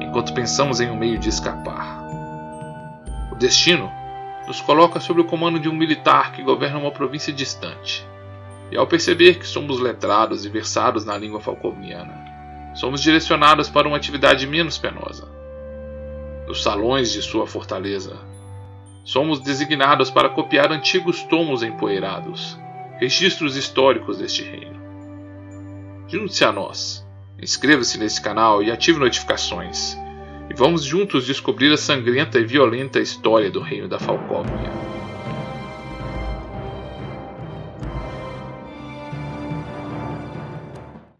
enquanto 0.00 0.32
pensamos 0.32 0.80
em 0.80 0.90
um 0.90 0.96
meio 0.96 1.18
de 1.18 1.28
escapar. 1.28 2.04
O 3.30 3.36
destino 3.36 3.90
nos 4.46 4.60
coloca 4.60 4.98
sob 4.98 5.20
o 5.20 5.24
comando 5.24 5.60
de 5.60 5.68
um 5.68 5.74
militar 5.74 6.32
que 6.32 6.42
governa 6.42 6.78
uma 6.78 6.90
província 6.90 7.32
distante. 7.32 8.06
E 8.70 8.76
ao 8.76 8.86
perceber 8.86 9.38
que 9.38 9.46
somos 9.46 9.78
letrados 9.78 10.44
e 10.44 10.48
versados 10.48 11.04
na 11.04 11.16
língua 11.16 11.40
falconiana, 11.40 12.72
somos 12.74 13.00
direcionados 13.02 13.68
para 13.68 13.86
uma 13.86 13.96
atividade 13.96 14.46
menos 14.46 14.78
penosa. 14.78 15.28
Nos 16.46 16.62
salões 16.62 17.12
de 17.12 17.22
sua 17.22 17.46
fortaleza, 17.46 18.16
somos 19.06 19.38
designados 19.38 20.10
para 20.10 20.28
copiar 20.28 20.72
antigos 20.72 21.22
tomos 21.22 21.62
empoeirados, 21.62 22.58
registros 22.98 23.56
históricos 23.56 24.18
deste 24.18 24.42
reino. 24.42 24.76
Junte-se 26.08 26.44
a 26.44 26.50
nós, 26.50 27.06
inscreva-se 27.40 27.98
nesse 27.98 28.20
canal 28.20 28.64
e 28.64 28.70
ative 28.70 28.98
notificações, 28.98 29.96
e 30.50 30.54
vamos 30.54 30.82
juntos 30.82 31.24
descobrir 31.24 31.72
a 31.72 31.76
sangrenta 31.76 32.40
e 32.40 32.44
violenta 32.44 32.98
história 32.98 33.48
do 33.48 33.60
reino 33.60 33.86
da 33.86 34.00
Falcóvnia. 34.00 34.95